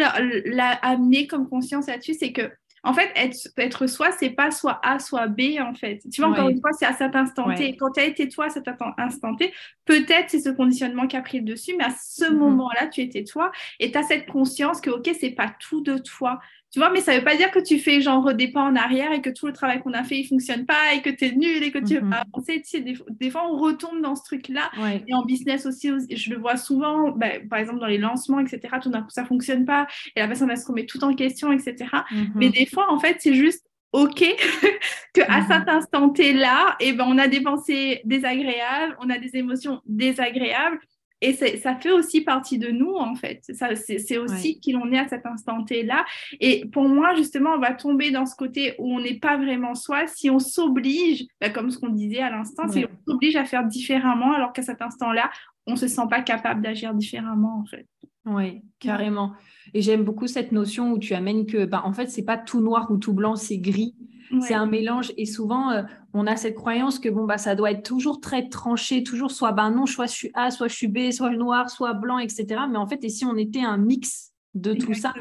[0.83, 2.51] amener comme conscience là-dessus, c'est que
[2.85, 6.01] en fait, être, être soi, c'est pas soit A, soit B, en fait.
[6.12, 7.77] Tu vois, encore une fois, c'est à cet instant T.
[7.77, 8.68] Quand tu as été toi à cet
[8.99, 9.53] instant T,
[9.85, 12.35] peut-être c'est ce conditionnement qui a pris le dessus, mais à ce mm-hmm.
[12.35, 15.99] moment-là, tu étais toi et tu as cette conscience que, OK, c'est pas tout de
[15.99, 16.41] toi.
[16.73, 18.75] Tu vois, mais ça ne veut pas dire que tu fais genre des pas en
[18.77, 21.11] arrière et que tout le travail qu'on a fait, il ne fonctionne pas et que
[21.11, 22.62] tu es nul et que tu veux pas avancer.
[22.62, 24.70] Tu sais, des, fois, on retombe dans ce truc-là.
[25.07, 28.61] Et en business aussi, je le vois souvent, ben, par exemple dans les lancements, etc.
[28.83, 31.14] Tout d'un coup, ça ne fonctionne pas et la personne, elle se remet tout en
[31.14, 31.91] question, etc.
[32.35, 34.25] Mais des fois, en fait, c'est juste OK
[35.14, 39.37] que à cet instant T-là, eh ben, on a des pensées désagréables, on a des
[39.37, 40.81] émotions désagréables
[41.23, 43.41] et ça fait aussi partie de nous, en fait.
[43.49, 46.05] C'est aussi qui l'on est à cet instant T-là.
[46.41, 49.77] Et pour moi, justement, on va tomber dans ce côté où on n'est pas vraiment
[49.77, 53.45] soi si on s'oblige, bah, comme ce qu'on disait à l'instant, si on s'oblige à
[53.45, 55.31] faire différemment, alors qu'à cet instant-là,
[55.68, 57.87] on ne se sent pas capable d'agir différemment, en fait.
[58.25, 59.33] Oui, carrément.
[59.75, 62.61] Et j'aime beaucoup cette notion où tu amènes que, bah, en fait, c'est pas tout
[62.61, 63.95] noir ou tout blanc, c'est gris.
[64.41, 65.12] C'est un mélange.
[65.16, 65.83] Et souvent, euh,
[66.14, 69.53] on a cette croyance que bon, bah, ça doit être toujours très tranché, toujours soit
[69.53, 72.47] ben non, soit je suis A, soit je suis B, soit noir, soit blanc, etc.
[72.70, 75.14] Mais en fait, et si on était un mix de tout ça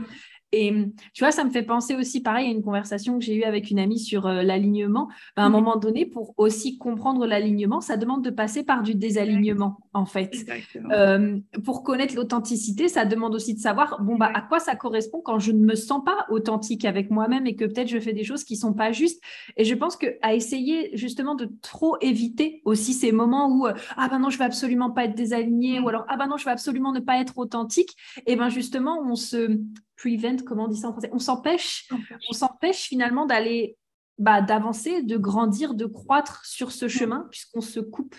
[0.52, 0.74] et
[1.14, 3.72] tu vois, ça me fait penser aussi, pareil, à une conversation que j'ai eue avec
[3.72, 5.08] une amie sur euh, l'alignement.
[5.38, 8.84] Ben, à un mmh moment donné, pour aussi comprendre l'alignement, ça demande de passer par
[8.84, 10.46] du désalignement, en fait.
[10.92, 15.22] Euh, pour connaître l'authenticité, ça demande aussi de savoir, bon, bah, à quoi ça correspond
[15.24, 18.24] quand je ne me sens pas authentique avec moi-même et que peut-être je fais des
[18.26, 19.22] choses qui sont pas justes.
[19.56, 24.10] Et je pense qu'à essayer justement de trop éviter aussi ces moments où, euh, ah
[24.10, 25.88] ben non, je vais absolument pas être désaligné, ou mmh.
[25.88, 27.96] alors, ah ben non, je vais absolument ne pas être authentique,
[28.26, 29.58] et ben justement, on se
[30.02, 31.88] prevent, comment on dit ça en français On s'empêche,
[32.30, 33.78] on s'empêche finalement d'aller,
[34.18, 38.16] bah, d'avancer, de grandir, de croître sur ce chemin, puisqu'on se coupe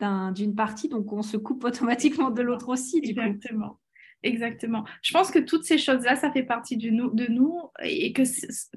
[0.00, 3.00] d'une partie, donc on se coupe automatiquement de l'autre aussi.
[3.00, 3.80] Du Exactement.
[4.22, 4.84] Exactement.
[5.02, 8.22] Je pense que toutes ces choses-là, ça fait partie de nous, de nous et que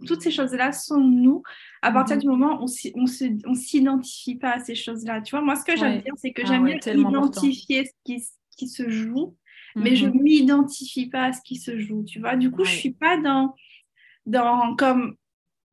[0.05, 1.41] toutes ces choses-là sont nous
[1.81, 2.21] à partir mhm.
[2.21, 5.21] du moment où on ne s'identifie pas à ces choses-là.
[5.21, 8.23] Tu vois, moi, ce que j'aime dire, c'est que ah j'aime bien identifier ce qui,
[8.57, 9.37] qui, se joue
[9.75, 10.21] mais je ne mhm.
[10.21, 12.35] m'identifie pas à ce qui se joue, tu vois.
[12.35, 13.55] Du coup, je je suis pas dans,
[14.25, 15.15] dans comme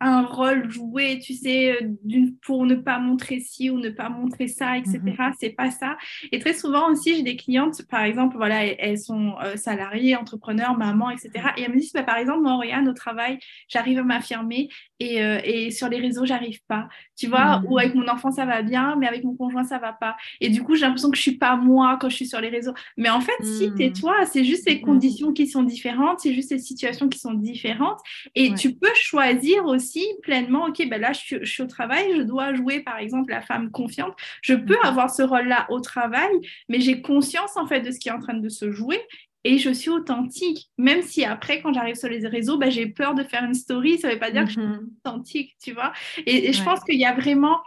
[0.01, 4.47] un rôle joué, tu sais, euh, pour ne pas montrer ci ou ne pas montrer
[4.47, 5.01] ça, etc.
[5.03, 5.33] Mhm.
[5.41, 5.97] C'est pas ça.
[6.33, 10.77] Et très souvent aussi, j'ai des clientes, par exemple, voilà, elles, sont euh, salariées, entrepreneurs,
[10.77, 11.31] maman, etc.
[11.57, 13.39] Et elles me disent, bah, par exemple, moi, Oriane, au travail,
[13.69, 14.69] j'arrive à m'affirmer
[15.01, 16.89] et, euh, et, sur les réseaux, j'arrive pas.
[17.17, 17.79] Tu vois, ou mhm.
[17.79, 20.17] avec mon enfant, ça va bien, mais avec mon conjoint, ça va pas.
[20.43, 22.51] Et du coup, j'ai l'impression que je suis pas moi quand je suis sur les
[22.51, 22.75] réseaux.
[22.99, 23.93] Mais en fait, si mhm.
[23.95, 28.01] toi, c'est juste ces conditions qui sont différentes, c'est juste ces situations qui sont différentes.
[28.35, 29.86] Et tu peux choisir aussi
[30.23, 33.71] pleinement, ok, ben là, je suis, au travail, je dois jouer, par exemple, la femme
[33.71, 34.15] confiante.
[34.43, 34.89] Je peux mhm.
[34.89, 36.33] avoir ce rôle-là au travail,
[36.69, 39.01] mais j'ai conscience, en fait, de ce qui est en train de se jouer
[39.47, 40.71] et je suis authentique.
[40.77, 43.99] Même si après, quand j'arrive sur les réseaux, ben, j'ai peur de faire une story,
[43.99, 44.91] ça ne veut pas dire que je suis mhm.
[45.05, 45.93] authentique, tu vois.
[46.27, 47.61] Et, je pense qu'il y a vraiment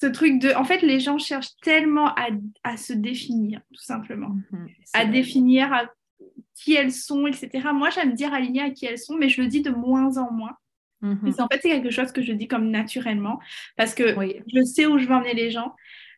[0.00, 0.52] ce truc de...
[0.54, 2.14] En fait, les gens cherchent tellement
[2.64, 4.36] à, se définir, tout simplement.
[4.50, 4.68] Mhm.
[4.92, 5.86] à définir à
[6.54, 7.68] qui elles sont, etc.
[7.72, 10.30] Moi, j'aime dire aligner à qui elles sont, mais je le dis de moins en
[10.30, 10.56] moins.
[11.02, 11.34] Mhm.
[11.38, 13.40] En fait, c'est quelque chose que je dis comme naturellement
[13.76, 14.14] parce que
[14.46, 15.74] je sais où je veux emmener les gens.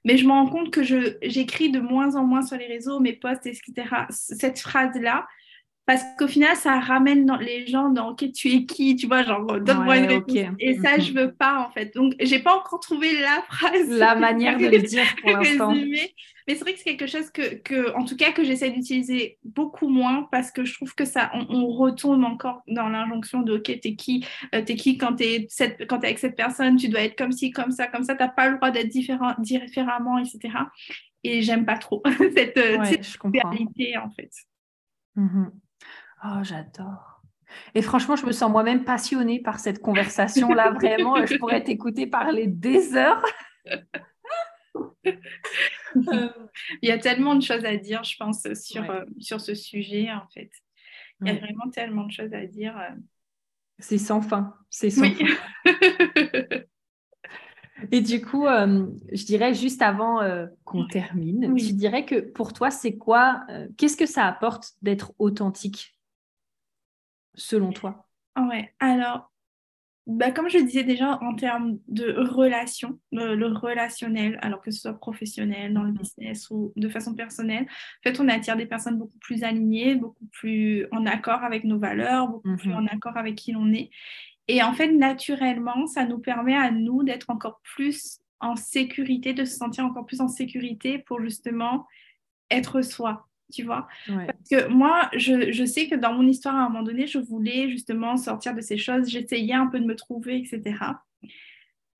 [0.07, 3.15] Mais je me rends compte que j'écris de moins en moins sur les réseaux, mes
[3.15, 3.73] posts, etc.
[4.11, 5.27] Cette phrase-là,
[5.87, 9.61] parce qu'au final, ça ramène les gens dans OK, tu es qui Tu vois, genre,
[9.61, 10.37] donne-moi une réponse.
[10.59, 11.95] Et ça, je veux pas, en fait.
[11.95, 13.89] Donc, j'ai pas encore trouvé la phrase.
[13.89, 15.75] La manière de le dire pour l'instant.
[16.47, 19.39] Mais c'est vrai que c'est quelque chose que, que, en tout cas, que j'essaie d'utiliser
[19.45, 23.81] beaucoup moins parce que je trouve que ça, on, retombe encore dans l'injonction de OK,
[23.81, 25.49] t'es qui euh, T'es qui quand t'es
[25.89, 28.15] quand es avec cette personne Tu dois être comme ci, comme ça, comme ça.
[28.15, 30.55] T'as pas le droit d'être différent, différemment, etc.
[31.23, 32.03] Et j'aime pas trop
[32.35, 32.79] cette, euh,
[33.25, 34.31] réalité, en fait.
[35.17, 35.51] Mm-hmm.
[36.27, 37.23] Oh, j'adore.
[37.75, 40.71] Et franchement, je me sens moi-même passionnée par cette conversation-là.
[40.75, 43.25] Vraiment, je pourrais t'écouter parler des heures.
[45.97, 46.29] Euh,
[46.83, 50.11] il y a tellement de choses à dire, je pense, sur, euh, sur ce sujet,
[50.11, 50.51] en fait.
[51.21, 52.77] Il y a vraiment tellement de choses à dire.
[52.77, 52.97] Euh.
[53.79, 54.57] C'est sans fin.
[54.71, 55.25] C'est sans fin.
[57.93, 60.21] Et du coup, je dirais juste avant
[60.65, 63.45] qu'on termine, je dirais que pour toi, c'est quoi,
[63.77, 65.97] qu'est-ce que ça apporte d'être authentique
[67.35, 68.09] selon toi?
[68.37, 69.31] Ouais, alors
[70.07, 74.99] bah, comme je disais déjà, en termes de relation, le, relationnel, alors que ce soit
[74.99, 75.99] professionnel, dans le mm-hmm.
[75.99, 80.27] business ou de façon personnelle, en fait, on attire des personnes beaucoup plus alignées, beaucoup
[80.33, 82.75] plus en accord avec nos valeurs, beaucoup plus mm-hmm.
[82.75, 83.91] en accord avec qui l'on est.
[84.47, 89.47] Et en fait, naturellement, ça nous permet à nous d'être encore plus en sécurité, de
[89.47, 91.87] se sentir encore plus en sécurité pour justement
[92.51, 93.89] être soi tu vois.
[94.07, 97.19] Parce que moi, je, je, sais que dans mon histoire, à un moment donné, je
[97.19, 100.77] voulais justement sortir de ces choses, j'essayais un peu de me trouver, etc.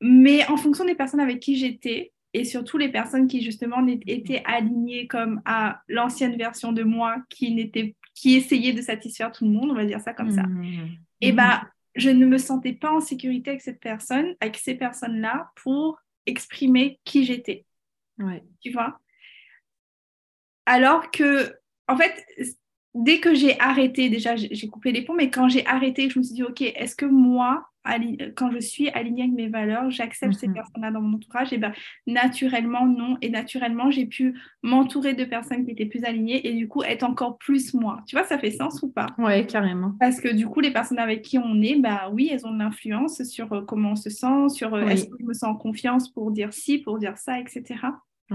[0.01, 4.43] Mais en fonction des personnes avec qui j'étais, et surtout les personnes qui justement étaient
[4.45, 9.53] alignées comme à l'ancienne version de moi, qui, n'était, qui essayait de satisfaire tout le
[9.53, 10.97] monde, on va dire ça comme ça, mmh.
[11.21, 11.63] et bah,
[11.95, 16.99] je ne me sentais pas en sécurité avec cette personne, avec ces personnes-là, pour exprimer
[17.05, 17.65] qui j'étais.
[18.19, 18.43] Ouais.
[18.61, 18.99] Tu vois?
[20.67, 21.53] Alors que,
[21.89, 22.25] en fait,
[22.95, 26.25] dès que j'ai arrêté, déjà j'ai coupé les ponts, mais quand j'ai arrêté, je me
[26.25, 27.69] suis dit, ok, est-ce que moi,
[28.37, 30.55] quand je suis alignée avec mes valeurs, j'accepte ces mhm.
[30.55, 31.53] personnes-là dans mon entourage?
[31.53, 31.73] Et bien,
[32.07, 33.19] naturellement, non.
[33.21, 37.03] Et naturellement, j'ai pu m'entourer de personnes qui étaient plus alignées et du coup, être
[37.03, 38.03] encore plus moi.
[38.07, 39.09] Tu vois, ça fait sens ou pas?
[39.19, 39.95] Oui, carrément.
[40.01, 42.59] Parce que du coup, les personnes avec qui on est, bah oui, elles ont de
[42.59, 45.57] l'influence sur euh, comment on se sent, sur euh, est-ce que je me sens en
[45.57, 47.81] confiance pour dire ci, pour dire ça, etc.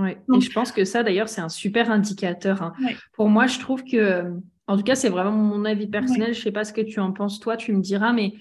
[0.02, 2.62] Oui, et je pense que ça, d'ailleurs, c'est un super indicateur.
[2.62, 2.74] Hein.
[3.14, 4.32] Pour moi, je trouve que,
[4.68, 6.34] en tout cas, c'est vraiment mon avis personnel.
[6.34, 8.34] Je ne sais pas ce que tu en penses, toi, tu me diras, mais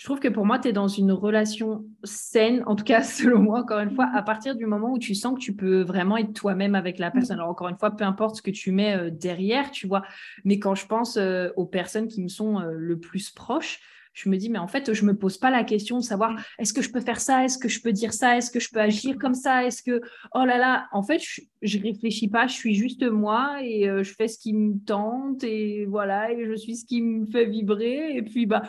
[0.00, 3.40] je trouve que pour moi, tu es dans une relation saine, en tout cas, selon
[3.42, 6.16] moi, encore une fois, à partir du moment où tu sens que tu peux vraiment
[6.16, 7.36] être toi-même avec la personne.
[7.36, 10.02] Alors, encore une fois, peu importe ce que tu mets euh, derrière, tu vois,
[10.44, 13.80] mais quand je pense euh, aux personnes qui me sont euh, le plus proches,
[14.12, 16.42] je me dis, mais en fait, je me pose pas la question de savoir mm.
[16.58, 18.68] est-ce que je peux faire ça, est-ce que je peux dire ça, est-ce que je
[18.70, 20.00] peux agir comme ça, est-ce que,
[20.34, 21.22] oh là là, en fait,
[21.62, 24.78] je, ne réfléchis pas, je suis juste moi et euh, je fais ce qui me
[24.84, 28.16] tente et voilà, et je suis ce qui me fait vibrer.
[28.16, 28.62] Et puis, bah,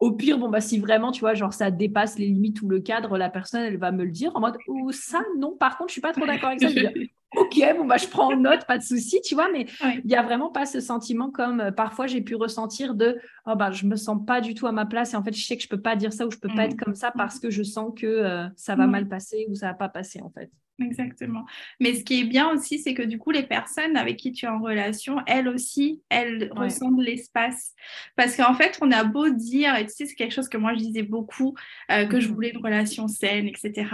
[0.00, 2.80] au pire, bon, bah, si vraiment, tu vois, genre, ça dépasse les limites ou le
[2.80, 5.90] cadre, la personne, elle va me le dire en mode, ou ça, non, par contre,
[5.90, 6.68] je suis pas trop d'accord avec ça.
[6.68, 10.06] Je ok, bon, bah, je prends en note, pas de souci, tu vois, mais il
[10.06, 13.70] n'y a vraiment pas ce sentiment comme euh, parfois j'ai pu ressentir de, oh, bah,
[13.70, 15.62] je me sens pas du tout à ma place et en fait, je sais que
[15.62, 16.84] je peux pas dire ça ou je peux pas être mmh.
[16.84, 18.90] comme ça parce que je sens que euh, ça va mmh.
[18.90, 20.50] mal passer ou ça va pas passer, en fait.
[20.80, 21.44] Exactement.
[21.80, 24.46] Mais ce qui est bien aussi, c'est que du coup, les personnes avec qui tu
[24.46, 27.74] es en relation, elles aussi, elles ressentent l'espace.
[28.14, 30.74] Parce qu'en fait, on a beau dire, et tu sais, c'est quelque chose que moi
[30.74, 31.56] je disais beaucoup,
[31.90, 33.90] euh, que je mmh voulais une relation saine, etc.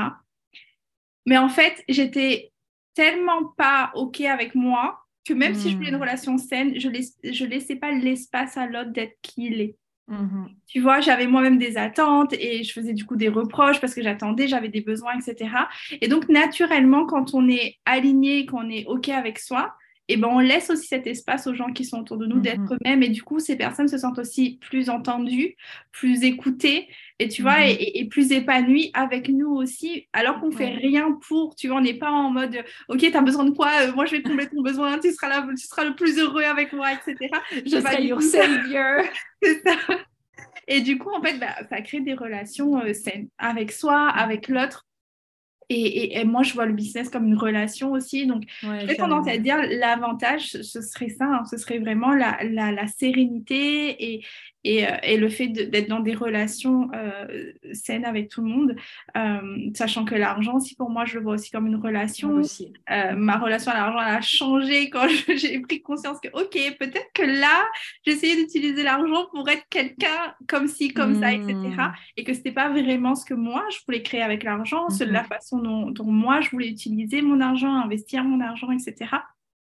[1.25, 2.53] Mais en fait, j'étais
[2.95, 6.01] tellement pas OK avec moi que même si je voulais une mmh.
[6.01, 9.77] relation saine, je ne laissais pas l'espace à l'autre d'être qui il est.
[10.09, 13.95] Mmh tu vois, j'avais moi-même des attentes et je faisais du coup des reproches parce
[13.95, 15.51] que j'attendais, j'avais des besoins, etc.
[16.01, 19.77] Et donc, naturellement, quand on est aligné, qu'on est OK avec soi,
[20.09, 22.61] et ben on laisse aussi cet espace aux gens qui sont autour de nous d'être
[22.61, 22.73] mhm.
[22.73, 25.57] eux-mêmes et du coup ces personnes se sentent aussi plus entendues,
[25.93, 26.89] plus écoutées
[27.19, 27.77] et tu vois mhm.
[27.79, 31.95] et, plus épanouies avec nous aussi alors qu'on fait rien pour, tu vois, on n'est
[31.95, 34.63] pas en mode ok tu as besoin de quoi, euh, moi je vais combler ton
[34.63, 37.17] besoin, tu seras là, tu seras le plus heureux avec moi, etc.
[37.65, 39.03] Je serai your savior.
[39.43, 39.77] C'est ça.
[40.67, 44.49] Et du coup, en fait, bah, ça crée des relations euh, saines avec soi, avec
[44.49, 44.87] l'autre.
[45.69, 48.27] Et, moi, je vois le business comme une relation aussi.
[48.27, 52.73] Donc, j'ai tendance à dire l'avantage, ce serait ça, hein, ce serait vraiment la, la,
[52.73, 54.25] la sérénité et,
[54.65, 58.77] et, euh, et le fait d'être dans des relations euh, saines avec tout le monde,
[59.17, 62.33] euh, sachant que l'argent aussi, pour moi, je le vois aussi comme une relation.
[62.35, 62.73] Aussi.
[62.89, 65.07] ma relation à l'argent, a changé quand
[65.37, 67.65] j'ai pris conscience que, OK, peut-être que là,
[68.07, 71.55] j'essayais d'utiliser l'argent pour être quelqu'un comme ci, comme ça, etc.
[71.55, 71.93] Hmm.
[72.17, 75.05] Et que ce n'était pas vraiment ce que moi, je voulais créer avec l'argent, mm
[75.05, 79.11] la façon dont, dont, moi, je voulais utiliser mon argent, investir mon argent, etc.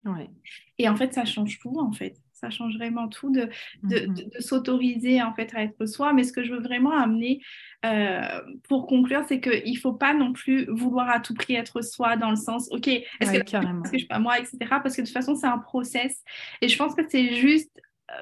[0.06, 0.30] Ouais.
[0.78, 3.50] Et en fait, ça change tout, en fait ça change vraiment tout de,
[3.84, 4.16] de, mhm.
[4.40, 6.14] s'autoriser en fait à être soi.
[6.14, 7.42] Mais ce que je veux vraiment amener
[7.86, 8.22] euh,
[8.68, 12.18] pour conclure, c'est qu'il ne faut pas non plus vouloir à tout prix être soi
[12.18, 14.58] dans le sens, OK, est-ce que, que, je suis pas moi, etc.
[14.70, 16.24] Parce que de toute façon, c'est un process.
[16.62, 17.72] Et je pense que c'est juste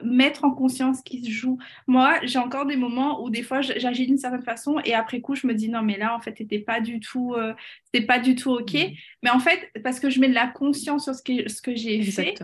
[0.03, 1.57] mettre en conscience qui se joue.
[1.87, 5.35] Moi, j'ai encore des moments où des fois j'agis d'une certaine façon et après coup
[5.35, 7.53] je me dis non mais là en fait c'était pas du tout euh,
[7.85, 8.73] c'était pas du tout ok.
[8.73, 8.91] Mhm.
[9.23, 11.75] Mais en fait parce que je mets de la conscience sur ce que ce que
[11.75, 12.35] j'ai fait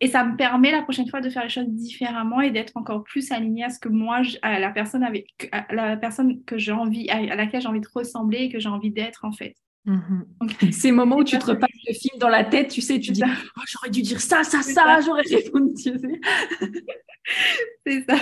[0.00, 3.04] Et ça me permet la prochaine fois de faire les choses différemment et d'être encore
[3.04, 7.08] plus alignée à ce que moi, à la personne avec, la personne que j'ai envie,
[7.08, 9.54] à laquelle j'ai envie de ressembler et que j'ai envie d'être en fait.
[9.84, 10.22] Mmh
[10.70, 13.22] Ces moments où tu te repasses le film dans la tête, tu sais, tu dis
[13.24, 15.74] oh, j'aurais dû dire ça, ça, ça, j'aurais répondu.
[17.86, 18.16] C'est ça.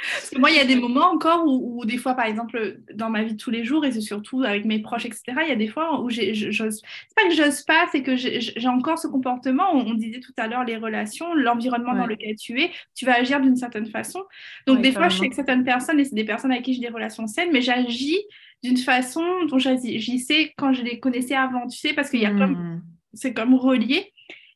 [0.00, 3.10] Parce que moi, il y a des moments encore où, des fois, par exemple, dans
[3.10, 5.52] ma vie de tous les jours, et c'est surtout avec mes proches, etc., il y
[5.52, 9.08] a des fois où j'ose, c'est pas que j'ose pas, c'est que j'ai encore ce
[9.08, 9.72] comportement.
[9.72, 13.40] On, disait tout à l'heure les relations, l'environnement dans lequel tu es, tu vas agir
[13.40, 14.22] d'une certaine façon.
[14.66, 16.80] Donc, des fois, je suis avec certaines personnes, et c'est des personnes avec qui j'ai
[16.80, 18.18] des relations saines, mais j'agis
[18.62, 22.30] d'une façon dont j'agissais quand je les connaissais avant, tu sais, parce qu'il y a
[22.30, 22.82] comme, hmm.
[23.14, 24.12] c'est comme relié.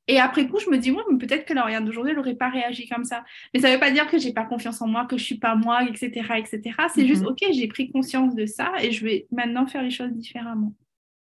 [0.09, 2.89] Et après coup, je me dis, ouais, mais peut-être que Lauriane d'aujourd'hui, n'aurait pas réagi
[2.89, 3.25] comme ça.
[3.55, 5.39] Mais ça ne veut pas dire que j'ai pas confiance en moi, que je suis
[5.39, 6.11] pas moi, etc.
[6.39, 6.61] etc.
[6.93, 7.29] C'est juste, mhm.
[7.29, 10.75] OK, j'ai pris conscience de ça et je vais maintenant faire les choses différemment.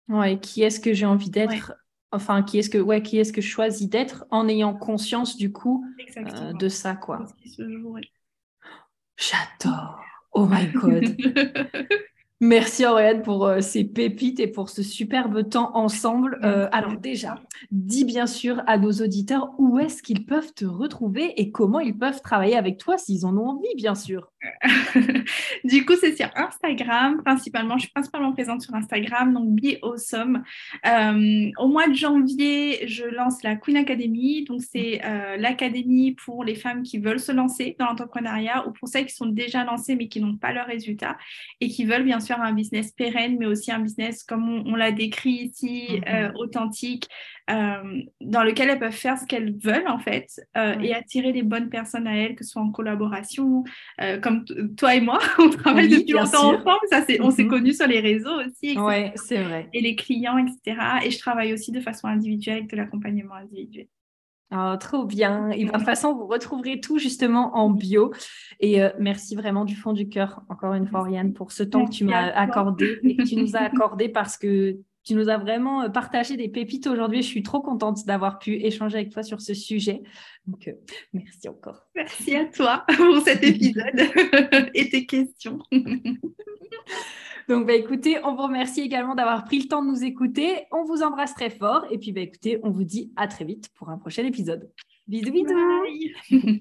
[0.08, 1.74] Ouais, qui est-ce que j'ai envie d'être?
[2.10, 5.52] Enfin, qui est-ce que, ouais, qui est-ce que je choisis d'être en ayant conscience du
[5.52, 5.86] coup
[6.18, 7.24] euh, de ça, quoi?
[9.16, 10.04] J'adore.
[10.32, 11.16] Oh my God.
[12.44, 16.40] Merci Auréane pour euh, ces pépites et pour ce superbe temps ensemble.
[16.42, 17.36] Euh, alors déjà,
[17.70, 21.96] dis bien sûr à nos auditeurs où est-ce qu'ils peuvent te retrouver et comment ils
[21.96, 24.32] peuvent travailler avec toi s'ils en ont envie, bien sûr.
[25.64, 27.76] du coup, c'est sur Instagram principalement.
[27.76, 30.42] Je suis principalement présente sur Instagram, donc Be Awesome.
[30.84, 34.42] Euh, au mois de janvier, je lance la Queen Academy.
[34.46, 35.00] Donc, c'est
[35.38, 39.26] l'académie pour les femmes qui veulent se lancer dans l'entrepreneuriat ou pour celles qui sont
[39.26, 41.16] déjà lancées mais qui n'ont pas leurs résultats
[41.60, 44.92] et qui veulent bien sûr un business pérenne, mais aussi un business comme on, l'a
[44.92, 46.02] décrit ici, mhm.
[46.08, 47.08] euh, authentique,
[47.50, 51.42] euh, dans lequel elles peuvent faire ce qu'elles veulent en fait euh, et attirer les
[51.42, 53.64] bonnes personnes à elles, que ce soit en collaboration,
[54.22, 54.44] comme
[54.76, 57.50] toi et moi, on travaille depuis longtemps ensemble, ça, c'est, on s'est mhm.
[57.50, 58.76] connus sur les réseaux aussi.
[58.78, 59.68] Oui, c'est vrai.
[59.72, 60.80] Et les clients, etc.
[61.04, 63.86] Et je travaille aussi de façon individuelle avec de l'accompagnement individuel.
[64.54, 65.50] Oh, trop bien.
[65.50, 68.12] Et de toute façon, vous retrouverez tout justement en bio.
[68.60, 71.86] Et euh, merci vraiment du fond du cœur, encore une fois, Oriane, pour ce temps
[71.86, 75.38] que tu m'as accordé et que tu nous as accordé parce que tu nous as
[75.38, 77.22] vraiment euh, partagé des pépites aujourd'hui.
[77.22, 80.02] Je suis trop contente d'avoir pu échanger avec toi sur ce sujet.
[80.46, 80.72] Donc, euh,
[81.12, 81.86] merci encore.
[81.94, 84.00] Merci à toi pour cet épisode
[84.74, 85.58] et tes questions.
[87.48, 90.66] Donc, bah, écoutez, on vous remercie également d'avoir pris le temps de nous écouter.
[90.70, 91.84] On vous embrasse très fort.
[91.90, 94.70] Et puis, bah, écoutez, on vous dit à très vite pour un prochain épisode.
[95.08, 96.60] Bisous, bisous.